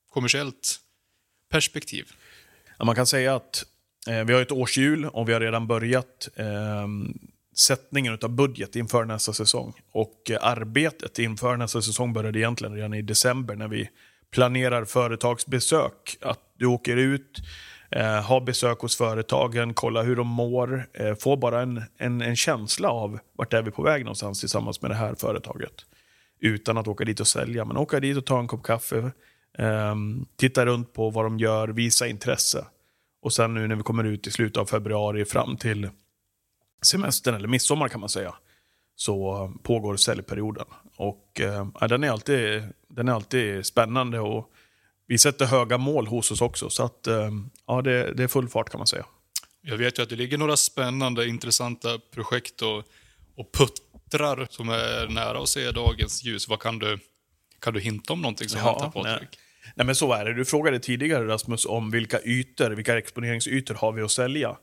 kommersiellt 0.09 0.79
perspektiv? 1.49 2.11
Ja, 2.77 2.85
man 2.85 2.95
kan 2.95 3.05
säga 3.05 3.35
att 3.35 3.65
eh, 4.07 4.23
vi 4.23 4.33
har 4.33 4.41
ett 4.41 4.51
årshjul 4.51 5.05
och 5.05 5.29
vi 5.29 5.33
har 5.33 5.39
redan 5.39 5.67
börjat 5.67 6.29
eh, 6.35 6.87
sättningen 7.55 8.17
av 8.21 8.29
budget 8.29 8.75
inför 8.75 9.05
nästa 9.05 9.33
säsong. 9.33 9.73
Och 9.91 10.31
eh, 10.31 10.37
arbetet 10.41 11.19
inför 11.19 11.57
nästa 11.57 11.81
säsong 11.81 12.13
började 12.13 12.39
egentligen 12.39 12.75
redan 12.75 12.93
i 12.93 13.01
december 13.01 13.55
när 13.55 13.67
vi 13.67 13.89
planerar 14.31 14.85
företagsbesök. 14.85 16.17
Att 16.21 16.39
du 16.57 16.65
åker 16.65 16.97
ut, 16.97 17.41
Eh, 17.95 18.23
ha 18.23 18.39
besök 18.39 18.79
hos 18.79 18.97
företagen, 18.97 19.73
kolla 19.73 20.03
hur 20.03 20.15
de 20.15 20.27
mår. 20.27 20.87
Eh, 20.93 21.15
få 21.15 21.35
bara 21.35 21.61
en, 21.61 21.83
en, 21.97 22.21
en, 22.21 22.35
känsla 22.35 22.89
av 22.89 23.19
vart 23.33 23.53
är 23.53 23.61
vi 23.61 23.71
på 23.71 23.83
väg 23.83 24.03
någonstans 24.03 24.39
tillsammans 24.39 24.81
med 24.81 24.91
det 24.91 24.95
här 24.95 25.15
företaget. 25.15 25.73
Utan 26.39 26.77
att 26.77 26.87
åka 26.87 27.05
dit 27.05 27.19
och 27.19 27.27
sälja, 27.27 27.65
men 27.65 27.77
åka 27.77 27.99
dit 27.99 28.17
och 28.17 28.25
ta 28.25 28.39
en 28.39 28.47
kopp 28.47 28.63
kaffe. 28.63 29.11
Eh, 29.57 29.95
titta 30.35 30.65
runt 30.65 30.93
på 30.93 31.09
vad 31.09 31.25
de 31.25 31.39
gör, 31.39 31.67
visa 31.67 32.07
intresse. 32.07 32.65
Och 33.21 33.33
sen 33.33 33.53
nu 33.53 33.67
när 33.67 33.75
vi 33.75 33.83
kommer 33.83 34.03
ut 34.03 34.27
i 34.27 34.31
slutet 34.31 34.57
av 34.57 34.65
februari 34.65 35.25
fram 35.25 35.57
till 35.57 35.89
semestern, 36.81 37.35
eller 37.35 37.47
midsommar 37.47 37.87
kan 37.87 37.99
man 37.99 38.09
säga, 38.09 38.33
så 38.95 39.53
pågår 39.63 39.95
säljperioden. 39.95 40.65
Och 40.97 41.41
eh, 41.41 41.87
den, 41.87 42.03
är 42.03 42.09
alltid, 42.09 42.63
den 42.87 43.07
är 43.07 43.13
alltid 43.13 43.65
spännande 43.65 44.19
och 44.19 44.51
vi 45.11 45.17
sätter 45.17 45.45
höga 45.45 45.77
mål 45.77 46.07
hos 46.07 46.31
oss 46.31 46.41
också. 46.41 46.69
Så 46.69 46.83
att, 46.83 47.07
eh, 47.07 47.29
ja, 47.67 47.81
det, 47.81 48.13
det 48.13 48.23
är 48.23 48.27
full 48.27 48.49
fart 48.49 48.69
kan 48.69 48.77
man 48.77 48.87
säga. 48.87 49.05
Jag 49.61 49.77
vet 49.77 49.99
ju 49.99 50.03
att 50.03 50.09
det 50.09 50.15
ligger 50.15 50.37
några 50.37 50.57
spännande, 50.57 51.27
intressanta 51.27 51.99
projekt 52.13 52.61
och, 52.61 52.77
och 53.37 53.51
puttrar 53.53 54.47
som 54.49 54.69
är 54.69 55.07
nära 55.07 55.39
att 55.39 55.49
se 55.49 55.71
dagens 55.71 56.23
ljus. 56.23 56.47
Vad 56.47 56.59
kan 56.59 56.79
du, 56.79 56.99
kan 57.59 57.73
du 57.73 57.79
hinta 57.79 58.13
om 58.13 58.21
någonting 58.21 58.49
som 58.49 58.59
Ja, 58.59 58.65
väntar 58.65 59.01
Patrik? 59.01 59.29
nej. 59.31 59.73
Nej 59.75 59.85
men 59.85 59.95
så 59.95 60.13
är 60.13 60.25
det. 60.25 60.33
Du 60.33 60.45
frågade 60.45 60.79
tidigare 60.79 61.27
Rasmus 61.27 61.65
om 61.65 61.91
vilka 61.91 62.21
ytor, 62.21 62.69
vilka 62.69 62.97
exponeringsytor 62.97 63.75
har 63.75 63.91
vi 63.91 64.01
att 64.01 64.11
sälja. 64.11 64.57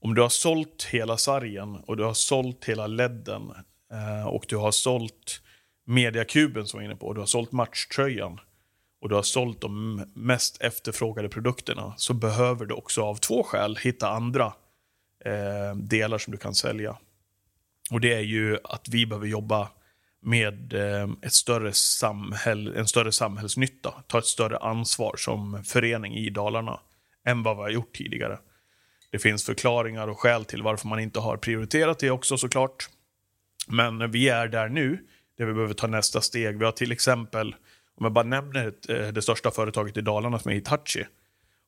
Om 0.00 0.14
du 0.14 0.22
har 0.22 0.28
sålt 0.28 0.88
hela 0.90 1.16
sargen 1.16 1.76
och 1.76 1.96
du 1.96 2.04
har 2.04 2.14
sålt 2.14 2.64
hela 2.64 2.86
ledden 2.86 3.42
eh, 3.92 4.26
och 4.26 4.44
du 4.48 4.56
har 4.56 4.72
sålt 4.72 5.40
mediakuben 5.86 6.66
som 6.66 6.80
jag 6.80 6.86
var 6.88 6.92
inne 6.92 7.00
på 7.00 7.06
och 7.06 7.14
du 7.14 7.20
har 7.20 7.26
sålt 7.26 7.52
matchtröjan 7.52 8.40
och 9.06 9.10
du 9.10 9.14
har 9.14 9.22
sålt 9.22 9.60
de 9.60 10.04
mest 10.14 10.60
efterfrågade 10.60 11.28
produkterna 11.28 11.94
så 11.96 12.14
behöver 12.14 12.66
du 12.66 12.74
också 12.74 13.02
av 13.02 13.14
två 13.14 13.42
skäl 13.42 13.76
hitta 13.76 14.08
andra 14.08 14.44
eh, 15.24 15.76
delar 15.76 16.18
som 16.18 16.30
du 16.30 16.38
kan 16.38 16.54
sälja. 16.54 16.96
Och 17.90 18.00
det 18.00 18.14
är 18.14 18.20
ju 18.20 18.58
att 18.64 18.88
vi 18.88 19.06
behöver 19.06 19.26
jobba 19.26 19.68
med 20.22 20.72
eh, 20.72 21.08
ett 21.22 21.32
större 21.32 21.72
samhäll, 21.72 22.76
en 22.76 22.86
större 22.86 23.12
samhällsnytta, 23.12 23.94
ta 24.06 24.18
ett 24.18 24.26
större 24.26 24.58
ansvar 24.58 25.14
som 25.16 25.64
förening 25.64 26.14
i 26.14 26.30
Dalarna 26.30 26.80
än 27.26 27.42
vad 27.42 27.56
vi 27.56 27.62
har 27.62 27.70
gjort 27.70 27.96
tidigare. 27.96 28.38
Det 29.10 29.18
finns 29.18 29.44
förklaringar 29.44 30.08
och 30.08 30.20
skäl 30.20 30.44
till 30.44 30.62
varför 30.62 30.88
man 30.88 31.00
inte 31.00 31.20
har 31.20 31.36
prioriterat 31.36 31.98
det 31.98 32.10
också 32.10 32.38
såklart. 32.38 32.88
Men 33.68 34.10
vi 34.10 34.28
är 34.28 34.48
där 34.48 34.68
nu, 34.68 34.98
där 35.38 35.46
vi 35.46 35.54
behöver 35.54 35.74
ta 35.74 35.86
nästa 35.86 36.20
steg. 36.20 36.58
Vi 36.58 36.64
har 36.64 36.72
till 36.72 36.92
exempel, 36.92 37.54
om 37.96 38.04
jag 38.04 38.12
bara 38.12 38.24
nämner 38.24 38.68
ett, 38.68 39.14
det 39.14 39.22
största 39.22 39.50
företaget 39.50 39.96
i 39.96 40.00
Dalarna 40.00 40.38
som 40.38 40.50
är 40.50 40.54
Hitachi, 40.54 41.06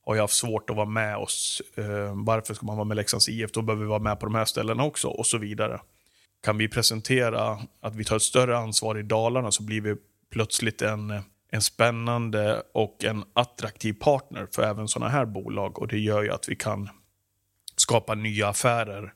har 0.08 0.14
ju 0.14 0.20
haft 0.20 0.34
svårt 0.34 0.70
att 0.70 0.76
vara 0.76 0.86
med 0.86 1.16
oss. 1.16 1.62
Eh, 1.74 2.12
varför 2.14 2.54
ska 2.54 2.66
man 2.66 2.76
vara 2.76 2.84
med 2.84 2.96
Leksands 2.96 3.28
IF? 3.28 3.52
Då 3.52 3.62
behöver 3.62 3.84
vi 3.84 3.88
vara 3.88 3.98
med 3.98 4.20
på 4.20 4.26
de 4.26 4.34
här 4.34 4.44
ställena 4.44 4.84
också 4.84 5.08
och 5.08 5.26
så 5.26 5.38
vidare. 5.38 5.80
Kan 6.42 6.58
vi 6.58 6.68
presentera 6.68 7.58
att 7.80 7.96
vi 7.96 8.04
tar 8.04 8.16
ett 8.16 8.22
större 8.22 8.58
ansvar 8.58 8.98
i 8.98 9.02
Dalarna 9.02 9.50
så 9.50 9.62
blir 9.62 9.80
vi 9.80 9.96
plötsligt 10.30 10.82
en, 10.82 11.22
en 11.50 11.62
spännande 11.62 12.62
och 12.74 13.04
en 13.04 13.24
attraktiv 13.32 13.92
partner 13.92 14.46
för 14.54 14.62
även 14.62 14.88
sådana 14.88 15.10
här 15.10 15.26
bolag. 15.26 15.78
Och 15.78 15.88
det 15.88 15.98
gör 15.98 16.22
ju 16.22 16.30
att 16.30 16.48
vi 16.48 16.56
kan 16.56 16.88
skapa 17.76 18.14
nya 18.14 18.48
affärer. 18.48 19.12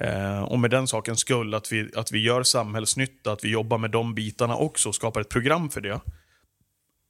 Eh, 0.00 0.42
och 0.42 0.58
med 0.58 0.70
den 0.70 0.86
sakens 0.86 1.20
skull, 1.20 1.54
att 1.54 1.72
vi, 1.72 1.90
att 1.96 2.12
vi 2.12 2.18
gör 2.18 2.42
samhällsnytta, 2.42 3.32
att 3.32 3.44
vi 3.44 3.48
jobbar 3.48 3.78
med 3.78 3.90
de 3.90 4.14
bitarna 4.14 4.56
också 4.56 4.88
och 4.88 4.94
skapar 4.94 5.20
ett 5.20 5.28
program 5.28 5.70
för 5.70 5.80
det, 5.80 6.00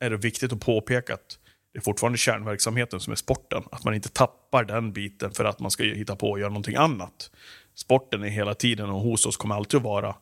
är 0.00 0.10
det 0.10 0.16
viktigt 0.16 0.52
att 0.52 0.60
påpeka 0.60 1.14
att 1.14 1.38
det 1.72 1.78
är 1.78 1.82
fortfarande 1.82 2.18
kärnverksamheten 2.18 3.00
som 3.00 3.12
är 3.12 3.16
sporten. 3.16 3.62
Att 3.72 3.84
man 3.84 3.94
inte 3.94 4.08
tappar 4.08 4.64
den 4.64 4.92
biten 4.92 5.32
för 5.32 5.44
att 5.44 5.60
man 5.60 5.70
ska 5.70 5.84
hitta 5.84 6.16
på 6.16 6.30
och 6.30 6.38
göra 6.38 6.48
någonting 6.48 6.76
annat. 6.76 7.30
Sporten 7.74 8.22
är 8.22 8.28
hela 8.28 8.54
tiden 8.54 8.90
och 8.90 9.00
hos 9.00 9.26
oss 9.26 9.36
kommer 9.36 9.54
alltid 9.54 9.78
att 9.78 9.84
vara 9.84 10.16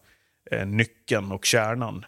eh, 0.50 0.66
nyckeln 0.66 1.32
och 1.32 1.44
kärnan 1.44 2.04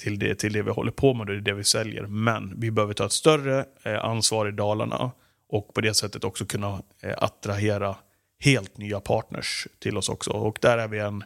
till 0.00 0.18
det, 0.18 0.34
till 0.34 0.52
det 0.52 0.62
vi 0.62 0.70
håller 0.70 0.92
på 0.92 1.14
med 1.14 1.20
och 1.20 1.26
det 1.26 1.40
är 1.40 1.40
det 1.40 1.52
vi 1.52 1.64
säljer. 1.64 2.06
Men 2.06 2.60
vi 2.60 2.70
behöver 2.70 2.94
ta 2.94 3.06
ett 3.06 3.12
större 3.12 3.64
eh, 3.82 4.04
ansvar 4.04 4.48
i 4.48 4.52
Dalarna 4.52 5.10
och 5.48 5.74
på 5.74 5.80
det 5.80 5.94
sättet 5.94 6.24
också 6.24 6.44
kunna 6.44 6.82
eh, 7.02 7.14
attrahera 7.18 7.96
helt 8.40 8.78
nya 8.78 9.00
partners 9.00 9.66
till 9.78 9.96
oss 9.96 10.08
också. 10.08 10.30
Och 10.30 10.58
där 10.60 10.78
är 10.78 10.88
vi 10.88 10.98
en 10.98 11.24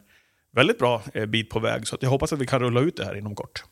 väldigt 0.51 0.79
bra 0.79 1.01
eh, 1.13 1.25
bit 1.25 1.49
på 1.49 1.59
väg. 1.59 1.87
Så 1.87 1.95
att 1.95 2.03
jag 2.03 2.09
hoppas 2.09 2.33
att 2.33 2.39
vi 2.39 2.47
kan 2.47 2.59
rulla 2.59 2.81
ut 2.81 2.97
det 2.97 3.05
här 3.05 3.15
inom 3.15 3.35
kort. 3.35 3.63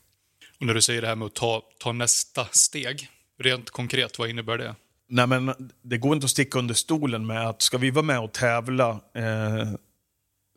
Och 0.64 0.66
när 0.66 0.74
du 0.74 0.82
säger 0.82 1.02
det 1.02 1.08
här 1.08 1.16
med 1.16 1.26
att 1.26 1.34
ta, 1.34 1.62
ta 1.78 1.92
nästa 1.92 2.44
steg, 2.44 3.08
rent 3.38 3.70
konkret, 3.70 4.18
vad 4.18 4.30
innebär 4.30 4.58
det? 4.58 4.74
Nej, 5.08 5.26
men 5.26 5.54
det 5.82 5.98
går 5.98 6.14
inte 6.14 6.24
att 6.24 6.30
sticka 6.30 6.58
under 6.58 6.74
stolen 6.74 7.26
med 7.26 7.48
att 7.48 7.62
ska 7.62 7.78
vi 7.78 7.90
vara 7.90 8.04
med 8.04 8.20
och 8.20 8.32
tävla 8.32 8.90
eh, 9.14 9.72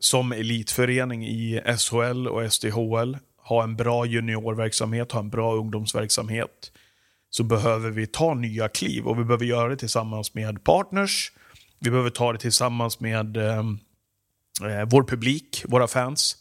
som 0.00 0.32
elitförening 0.32 1.26
i 1.26 1.60
SHL 1.78 2.28
och 2.28 2.52
SDHL, 2.52 3.16
ha 3.36 3.62
en 3.62 3.76
bra 3.76 4.06
juniorverksamhet, 4.06 5.12
ha 5.12 5.20
en 5.20 5.30
bra 5.30 5.54
ungdomsverksamhet, 5.54 6.72
så 7.30 7.42
behöver 7.42 7.90
vi 7.90 8.06
ta 8.06 8.34
nya 8.34 8.68
kliv 8.68 9.06
och 9.06 9.18
vi 9.18 9.24
behöver 9.24 9.44
göra 9.44 9.68
det 9.68 9.76
tillsammans 9.76 10.34
med 10.34 10.64
partners. 10.64 11.32
Vi 11.78 11.90
behöver 11.90 12.10
ta 12.10 12.32
det 12.32 12.38
tillsammans 12.38 13.00
med 13.00 13.36
eh, 13.36 13.58
eh 14.62 14.84
vår 14.90 15.02
publik, 15.02 15.64
våra 15.68 15.86
fans. 15.86 16.36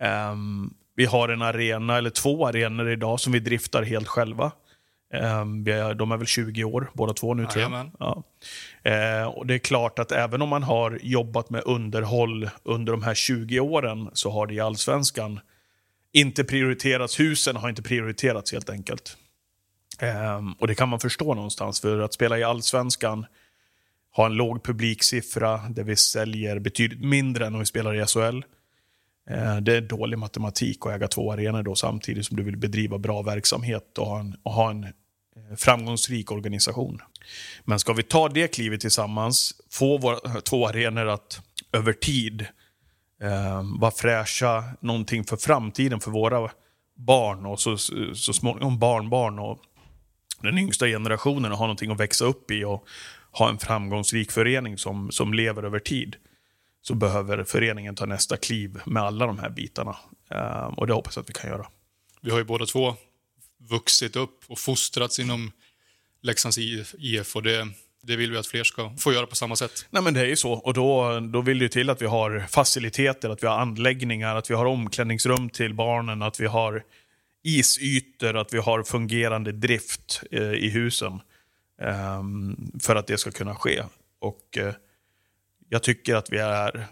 Ehm, 0.00 0.74
vi 0.94 1.04
har 1.04 1.28
en 1.28 1.42
arena, 1.42 1.96
eller 1.96 2.10
två 2.10 2.46
arenor 2.46 2.90
idag, 2.90 3.20
som 3.20 3.32
vi 3.32 3.40
driftar 3.40 3.82
helt 3.82 4.08
själva. 4.08 4.52
Ehm, 5.14 5.64
de 5.96 6.12
är 6.12 6.16
väl 6.16 6.26
20 6.26 6.64
år 6.64 6.90
båda 6.94 7.12
två 7.12 7.34
nu 7.34 7.46
tror 7.46 7.62
jag. 7.62 7.90
Ja. 7.98 8.22
Eh, 8.90 9.26
och 9.26 9.46
det 9.46 9.54
är 9.54 9.58
klart 9.58 9.98
att 9.98 10.12
även 10.12 10.42
om 10.42 10.48
man 10.48 10.62
har 10.62 10.98
jobbat 11.02 11.50
med 11.50 11.62
underhåll 11.66 12.50
under 12.62 12.92
de 12.92 13.02
här 13.02 13.14
20 13.14 13.60
åren 13.60 14.10
så 14.12 14.30
har 14.30 14.46
det 14.46 14.54
i 14.54 14.60
allsvenskan 14.60 15.40
inte 16.12 16.44
prioriterats. 16.44 17.20
Husen 17.20 17.56
har 17.56 17.68
inte 17.68 17.82
prioriterats 17.82 18.52
helt 18.52 18.70
enkelt. 18.70 19.16
Ehm, 19.98 20.52
och 20.52 20.66
det 20.66 20.74
kan 20.74 20.88
man 20.88 21.00
förstå 21.00 21.34
någonstans, 21.34 21.80
för 21.80 22.00
att 22.00 22.14
spela 22.14 22.38
i 22.38 22.44
allsvenskan, 22.44 23.26
ha 24.16 24.26
en 24.26 24.34
låg 24.34 24.64
publiksiffra 24.64 25.60
där 25.70 25.84
vi 25.84 25.96
säljer 25.96 26.58
betydligt 26.58 27.04
mindre 27.04 27.46
än 27.46 27.54
om 27.54 27.60
vi 27.60 27.66
spelar 27.66 27.94
i 27.94 28.06
SHL. 28.06 28.40
Eh, 29.30 29.56
det 29.56 29.76
är 29.76 29.80
dålig 29.80 30.18
matematik 30.18 30.86
att 30.86 30.92
äga 30.92 31.08
två 31.08 31.32
arenor 31.32 31.62
då 31.62 31.74
samtidigt 31.74 32.26
som 32.26 32.36
du 32.36 32.42
vill 32.42 32.56
bedriva 32.56 32.98
bra 32.98 33.22
verksamhet 33.22 33.98
och 33.98 34.06
ha 34.06 34.20
en, 34.20 34.36
och 34.42 34.52
ha 34.52 34.70
en 34.70 34.84
eh, 34.84 34.90
framgångsrik 35.56 36.32
organisation. 36.32 37.00
Men 37.64 37.78
ska 37.78 37.92
vi 37.92 38.02
ta 38.02 38.28
det 38.28 38.48
klivet 38.54 38.80
tillsammans, 38.80 39.54
få 39.70 39.98
våra 39.98 40.34
eh, 40.34 40.40
två 40.40 40.66
arenor 40.68 41.06
att 41.06 41.40
över 41.72 41.92
tid 41.92 42.46
eh, 43.22 43.62
vara 43.80 43.90
fräscha, 43.90 44.64
någonting 44.80 45.24
för 45.24 45.36
framtiden 45.36 46.00
för 46.00 46.10
våra 46.10 46.50
barn 46.96 47.46
och 47.46 47.60
så, 47.60 47.76
så 48.14 48.32
småningom 48.32 48.78
barnbarn 48.78 49.38
och 49.38 49.58
den 50.42 50.58
yngsta 50.58 50.86
generationen 50.86 51.52
och 51.52 51.58
ha 51.58 51.66
någonting 51.66 51.90
att 51.90 52.00
växa 52.00 52.24
upp 52.24 52.50
i 52.50 52.64
och 52.64 52.86
ha 53.32 53.48
en 53.48 53.58
framgångsrik 53.58 54.32
förening 54.32 54.78
som, 54.78 55.10
som 55.10 55.34
lever 55.34 55.62
över 55.62 55.78
tid 55.78 56.16
så 56.86 56.94
behöver 56.94 57.44
föreningen 57.44 57.94
ta 57.94 58.06
nästa 58.06 58.36
kliv 58.36 58.80
med 58.86 59.02
alla 59.02 59.26
de 59.26 59.38
här 59.38 59.50
bitarna. 59.50 59.96
Eh, 60.30 60.64
och 60.64 60.86
det 60.86 60.92
hoppas 60.92 61.16
jag 61.16 61.22
att 61.22 61.28
vi 61.28 61.32
kan 61.32 61.50
göra. 61.50 61.66
Vi 62.20 62.30
har 62.30 62.38
ju 62.38 62.44
båda 62.44 62.66
två 62.66 62.94
vuxit 63.58 64.16
upp 64.16 64.44
och 64.46 64.58
fostrats 64.58 65.18
inom 65.18 65.52
Leksands 66.22 66.58
IF 66.58 67.36
och 67.36 67.42
det, 67.42 67.68
det 68.02 68.16
vill 68.16 68.30
vi 68.30 68.36
att 68.36 68.46
fler 68.46 68.64
ska 68.64 68.94
få 68.98 69.12
göra 69.12 69.26
på 69.26 69.36
samma 69.36 69.56
sätt. 69.56 69.86
Nej 69.90 70.02
men 70.02 70.14
det 70.14 70.20
är 70.20 70.26
ju 70.26 70.36
så. 70.36 70.52
Och 70.52 70.74
då, 70.74 71.20
då 71.20 71.40
vill 71.40 71.58
det 71.58 71.64
ju 71.64 71.68
till 71.68 71.90
att 71.90 72.02
vi 72.02 72.06
har 72.06 72.46
faciliteter, 72.48 73.30
att 73.30 73.42
vi 73.42 73.46
har 73.46 73.58
anläggningar, 73.58 74.36
att 74.36 74.50
vi 74.50 74.54
har 74.54 74.66
omklädningsrum 74.66 75.50
till 75.50 75.74
barnen, 75.74 76.22
att 76.22 76.40
vi 76.40 76.46
har 76.46 76.82
isytor, 77.42 78.36
att 78.36 78.54
vi 78.54 78.58
har 78.58 78.82
fungerande 78.82 79.52
drift 79.52 80.22
eh, 80.30 80.52
i 80.52 80.68
husen. 80.68 81.20
ehm, 81.80 82.70
för 82.80 82.96
att 82.96 83.06
det 83.06 83.18
ska 83.18 83.30
kunna 83.30 83.54
ske. 83.54 83.82
Och 84.18 84.58
eh, 84.58 84.74
jag 85.74 85.82
tycker 85.82 86.14
att 86.14 86.32
vi 86.32 86.38
är, 86.38 86.86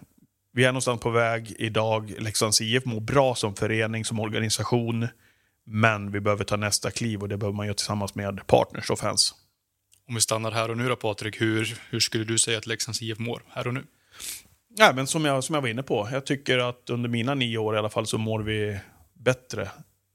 vi 0.53 0.65
är 0.65 0.69
någonstans 0.69 1.01
på 1.01 1.11
väg 1.11 1.55
idag. 1.59 2.15
Leksands 2.19 2.61
IF 2.61 2.85
mår 2.85 3.01
bra 3.01 3.35
som 3.35 3.55
förening, 3.55 4.05
som 4.05 4.21
organisation. 4.21 5.09
Men 5.65 6.13
vi 6.13 6.21
behöver 6.21 6.45
ta 6.45 6.57
nästa 6.57 6.91
kliv 6.91 7.23
och 7.23 7.29
det 7.29 7.37
behöver 7.37 7.57
man 7.57 7.67
göra 7.67 7.75
tillsammans 7.75 8.15
med 8.15 8.47
partners 8.47 8.91
och 8.91 8.99
fans. 8.99 9.35
Om 10.09 10.15
vi 10.15 10.21
stannar 10.21 10.51
här 10.51 10.71
och 10.71 10.77
nu 10.77 10.89
då 10.89 10.97
Patrik, 10.97 11.41
hur, 11.41 11.79
hur 11.91 12.01
skulle 12.01 12.25
du 12.25 12.39
säga 12.39 12.59
att 12.59 12.67
Leksands 12.67 13.03
IF 13.03 13.19
mår 13.19 13.43
här 13.49 13.67
och 13.67 13.75
nu? 13.75 13.85
Ja, 14.77 14.93
men 14.95 15.07
som, 15.07 15.25
jag, 15.25 15.45
som 15.45 15.55
jag 15.55 15.63
var 15.63 15.69
inne 15.69 15.83
på, 15.83 16.09
jag 16.13 16.27
tycker 16.27 16.59
att 16.59 16.91
under 16.91 17.09
mina 17.09 17.35
nio 17.35 17.59
år 17.59 17.75
i 17.75 17.79
alla 17.79 17.91
fall 17.91 18.07
så 18.07 18.19
mår 18.19 18.41
vi 18.41 18.79
bättre 19.15 19.63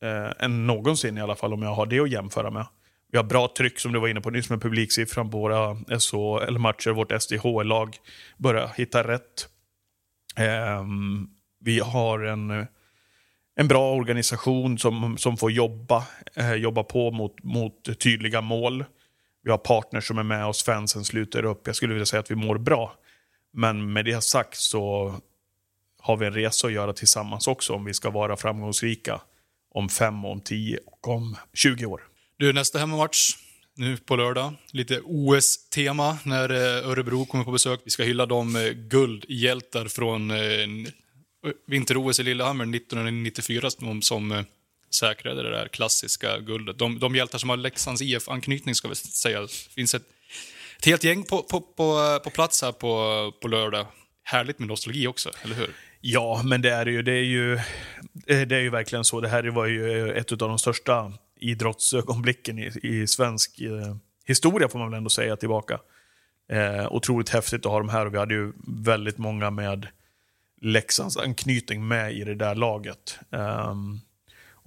eh, 0.02 0.32
än 0.46 0.68
någonsin 0.68 1.18
i 1.18 1.22
alla 1.22 1.36
fall 1.36 1.54
om 1.54 1.62
jag 1.62 1.74
har 1.74 1.86
det 1.86 2.00
att 2.00 2.12
jämföra 2.12 2.52
med. 2.52 2.66
Vi 3.12 3.18
har 3.18 3.24
bra 3.24 3.54
tryck 3.58 3.80
som 3.80 3.92
du 3.92 4.00
var 4.00 4.08
inne 4.08 4.22
på 4.22 4.30
nyss 4.30 4.50
med 4.50 4.62
publiksiffran 4.62 5.32
på 5.32 5.40
våra 5.40 5.76
SHL-matcher. 6.00 6.92
Vårt 6.92 7.22
SDHL-lag 7.22 7.98
börjar 8.38 8.72
hitta 8.76 9.08
rätt. 9.08 9.48
Ehm, 10.36 11.28
vi 11.60 11.80
har 11.80 12.20
en, 12.20 12.68
en 13.56 13.68
bra 13.68 13.94
organisation 13.94 14.78
som, 14.78 15.18
som 15.18 15.38
får 15.38 15.52
jobba, 15.52 16.08
eh, 16.36 16.54
jobba 16.54 16.84
på 16.84 17.12
mot, 17.12 17.44
mot 17.44 18.00
tydliga 18.00 18.42
mål. 18.42 18.86
Vi 19.44 19.52
har 19.52 19.58
partners 19.58 20.08
som 20.08 20.18
är 20.18 20.24
med 20.24 20.46
oss, 20.46 20.64
fansen 20.64 21.06
sluter 21.06 21.46
upp. 21.46 21.68
Jag 21.68 21.76
skulle 21.76 21.94
vilja 21.94 22.06
säga 22.06 22.20
att 22.20 22.32
vi 22.32 22.36
mår 22.36 22.58
bra. 22.58 22.94
Men 23.54 23.94
med 23.94 24.06
det 24.06 24.24
sagt 24.24 24.58
så 24.58 25.14
har 26.00 26.18
vi 26.18 26.26
en 26.26 26.34
resa 26.34 26.68
att 26.68 26.74
göra 26.74 26.94
tillsammans 26.94 27.48
också 27.48 27.74
om 27.74 27.86
vi 27.86 27.94
ska 27.94 28.10
vara 28.10 28.38
framgångsrika 28.38 29.22
om 29.74 29.90
fem, 29.90 30.26
om 30.26 30.42
tio 30.42 30.80
och 30.86 31.08
om 31.08 31.38
20 31.54 31.86
år. 31.86 32.02
Du, 32.40 32.54
nästa 32.54 32.80
hemmamatch 32.80 33.36
nu 33.76 33.98
på 33.98 34.16
lördag. 34.16 34.54
Lite 34.72 35.02
OS-tema 35.04 36.18
när 36.24 36.50
eh, 36.50 36.90
Örebro 36.90 37.26
kommer 37.26 37.44
på 37.44 37.52
besök. 37.52 37.80
Vi 37.84 37.92
ska 37.92 38.04
hylla 38.04 38.26
de 38.26 38.74
guldhjältar 38.76 39.86
från 39.86 40.32
eh, 40.32 40.38
vinter-OS 41.68 42.20
i 42.20 42.24
Lillehammer 42.24 42.76
1994 42.76 43.70
som, 43.70 44.02
som 44.02 44.32
eh, 44.32 44.42
säkrade 44.96 45.44
det 45.44 45.50
där 45.50 45.68
klassiska 45.68 46.40
guldet. 46.40 46.80
De, 46.80 47.00
de 47.00 47.16
hjältar 47.16 47.38
som 47.40 47.50
har 47.50 47.58
Leksands 47.58 48.02
IF-anknytning 48.02 48.76
ska 48.76 48.88
vi 48.88 48.96
säga. 48.96 49.42
Det 49.42 49.52
finns 49.52 49.96
ett, 49.96 50.06
ett 50.80 50.86
helt 50.86 51.04
gäng 51.04 51.24
på, 51.24 51.44
på, 51.44 51.62
på, 51.62 52.20
på 52.24 52.30
plats 52.30 52.62
här 52.62 52.72
på, 52.72 53.32
på 53.42 53.48
lördag. 53.48 53.88
Härligt 54.24 54.60
med 54.60 54.68
nostalgi 54.68 55.08
också, 55.08 55.32
eller 55.44 55.56
hur? 55.56 55.70
Ja, 56.02 56.42
men 56.46 56.62
det 56.62 56.72
är 56.72 56.86
ju, 56.86 57.02
det 57.02 57.14
är 57.14 57.26
ju, 57.26 57.60
det 58.26 58.56
är 58.56 58.62
ju 58.62 58.70
verkligen 58.70 59.04
så. 59.04 59.22
Det 59.22 59.30
här 59.30 59.44
var 59.44 59.66
ju 59.66 60.12
ett 60.12 60.32
av 60.32 60.38
de 60.38 60.60
största 60.60 61.14
idrottsögonblicken 61.40 62.60
i, 62.60 62.72
i 62.84 63.08
svensk 63.08 63.62
eh, 63.62 63.96
historia, 64.26 64.70
får 64.70 64.80
man 64.80 64.92
väl 64.92 64.98
ändå 64.98 65.10
säga, 65.10 65.36
tillbaka. 65.36 65.80
Eh, 66.50 66.94
otroligt 66.94 67.30
häftigt 67.30 67.66
att 67.66 67.72
ha 67.72 67.80
dem 67.80 67.90
här 67.90 68.06
och 68.06 68.14
vi 68.14 68.18
hade 68.18 68.34
ju 68.34 68.54
väldigt 68.68 69.18
många 69.18 69.50
med 69.50 69.88
Leksands 70.62 71.18
anknytning 71.18 71.88
med 71.88 72.14
i 72.14 72.24
det 72.24 72.36
där 72.36 72.56
laget. 72.56 73.20
Eh, 73.32 73.76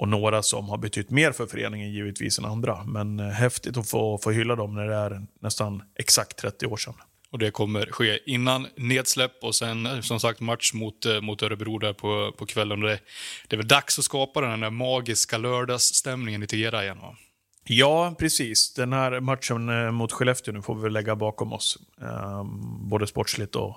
och 0.01 0.09
några 0.09 0.43
som 0.43 0.69
har 0.69 0.79
betytt 0.79 1.11
mer 1.11 1.33
för 1.33 1.47
föreningen 1.47 1.93
givetvis 1.93 2.39
än 2.39 2.45
andra. 2.45 2.85
Men 2.85 3.21
eh, 3.21 3.27
häftigt 3.27 3.77
att 3.77 3.91
få, 3.91 4.19
få 4.19 4.31
hylla 4.31 4.57
dem 4.57 4.75
när 4.75 4.87
det 4.87 4.95
är 4.95 5.27
nästan 5.41 5.83
exakt 5.95 6.37
30 6.37 6.67
år 6.67 6.77
sedan. 6.77 6.95
Och 7.33 7.39
det 7.39 7.51
kommer 7.51 7.87
ske 7.87 8.19
innan 8.31 8.67
nedsläpp 8.77 9.33
och 9.43 9.55
sen 9.55 10.03
som 10.03 10.21
sagt 10.21 10.41
match 10.41 10.73
mot, 10.73 11.07
eh, 11.07 11.21
mot 11.21 11.43
Örebro 11.43 11.79
där 11.79 11.93
på, 11.93 12.33
på 12.39 12.47
kvällen. 12.47 12.81
Det, 12.81 13.01
det 13.49 13.57
är 13.57 13.59
väl 13.59 13.69
dags 13.69 13.99
att 13.99 14.05
skapa 14.05 14.41
den 14.41 14.61
där 14.61 14.71
magiska 14.71 15.39
lördagsstämningen 15.39 16.43
i 16.43 16.47
Tegera 16.47 16.83
igen 16.83 16.99
va? 16.99 17.17
Ja, 17.65 18.15
precis. 18.19 18.75
Den 18.75 18.93
här 18.93 19.21
matchen 19.21 19.69
eh, 19.69 19.91
mot 19.91 20.13
Skellefteå 20.13 20.55
nu 20.55 20.63
får 20.63 20.75
vi 20.75 20.91
lägga 20.91 21.17
bakom 21.17 21.53
oss. 21.53 21.79
Eh, 22.03 22.45
både 22.81 23.07
sportsligt 23.07 23.57
och 23.57 23.77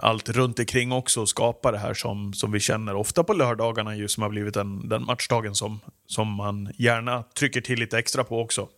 allt 0.00 0.28
runt 0.28 0.58
omkring 0.58 0.92
också 0.92 1.20
och 1.20 1.28
skapa 1.28 1.72
det 1.72 1.78
här 1.78 1.94
som, 1.94 2.32
som 2.32 2.52
vi 2.52 2.60
känner 2.60 2.94
ofta 2.94 3.24
på 3.24 3.32
lördagarna 3.32 3.96
ju 3.96 4.08
som 4.08 4.22
har 4.22 4.30
blivit 4.30 4.54
den, 4.54 4.88
den 4.88 5.04
matchdagen 5.04 5.54
som, 5.54 5.80
som 6.06 6.32
man 6.32 6.72
gärna 6.78 7.22
trycker 7.22 7.60
till 7.60 7.78
lite 7.78 7.98
extra 7.98 8.24
på 8.24 8.40
också. 8.40 8.68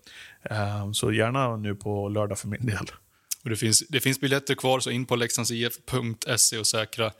Så 0.93 1.13
gärna 1.13 1.57
nu 1.57 1.75
på 1.75 2.09
lördag 2.09 2.39
för 2.39 2.49
min 2.49 2.67
del. 2.67 2.87
Och 3.47 3.51
det, 3.51 3.57
finns, 3.57 3.85
det 3.89 4.01
finns 4.01 4.21
biljetter 4.21 4.55
kvar, 4.55 4.81
så 4.81 4.91
in 4.91 5.07
på 5.07 5.17
leksandsif.se 5.17 6.59
och 6.59 6.67
säkra 6.67 7.13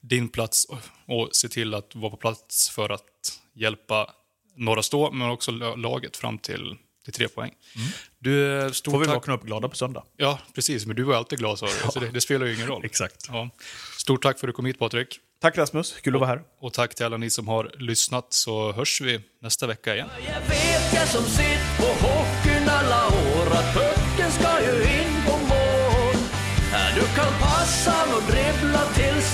din 0.00 0.28
plats 0.28 0.64
och, 0.64 0.78
och 1.06 1.28
se 1.32 1.48
till 1.48 1.74
att 1.74 1.94
vara 1.94 2.10
på 2.10 2.16
plats 2.16 2.70
för 2.70 2.90
att 2.90 3.40
hjälpa 3.54 4.10
Norra 4.56 4.82
Stå, 4.82 5.10
men 5.10 5.30
också 5.30 5.50
laget 5.50 6.16
fram 6.16 6.38
till, 6.38 6.76
till 7.04 7.12
tre 7.12 7.28
poäng. 7.28 7.54
Mm. 7.76 7.88
Du, 8.18 8.70
stort 8.74 8.92
Får 8.92 8.98
vi 8.98 9.06
tack... 9.06 9.14
vakna 9.14 9.34
upp 9.34 9.42
glada 9.42 9.68
på 9.68 9.76
söndag. 9.76 10.04
Ja, 10.16 10.38
precis. 10.54 10.86
Men 10.86 10.96
du 10.96 11.02
var 11.02 11.14
alltid 11.14 11.38
glad, 11.38 11.58
sa 11.58 11.66
du. 11.66 11.72
Ja. 11.84 11.90
Så 11.90 12.00
det, 12.00 12.10
det, 12.10 12.20
spelar 12.20 12.46
ju 12.46 12.54
ingen 12.54 12.66
roll. 12.66 12.84
Exakt. 12.84 13.26
Ja. 13.28 13.50
Stort 13.98 14.22
tack 14.22 14.38
för 14.38 14.48
att 14.48 14.52
du 14.52 14.56
kom 14.56 14.66
hit, 14.66 14.78
Patrik. 14.78 15.18
Tack 15.40 15.58
Rasmus, 15.58 15.94
kul 16.02 16.14
att 16.14 16.20
vara 16.20 16.30
här. 16.30 16.42
Och 16.60 16.72
tack 16.72 16.94
till 16.94 17.06
alla 17.06 17.16
ni 17.16 17.30
som 17.30 17.48
har 17.48 17.72
lyssnat, 17.78 18.32
så 18.32 18.72
hörs 18.72 19.00
vi 19.00 19.20
nästa 19.40 19.66
vecka 19.66 19.94
igen. 19.94 20.08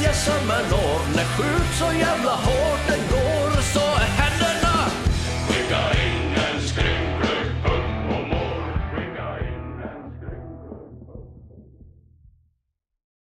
jag 0.07 0.15
sömmen 0.15 0.65
av. 0.73 1.01
När 1.17 1.25
skjut 1.25 1.79
så 1.79 1.99
jävla 1.99 2.31
hårt 2.31 2.89
den 2.89 2.99
går. 3.11 3.16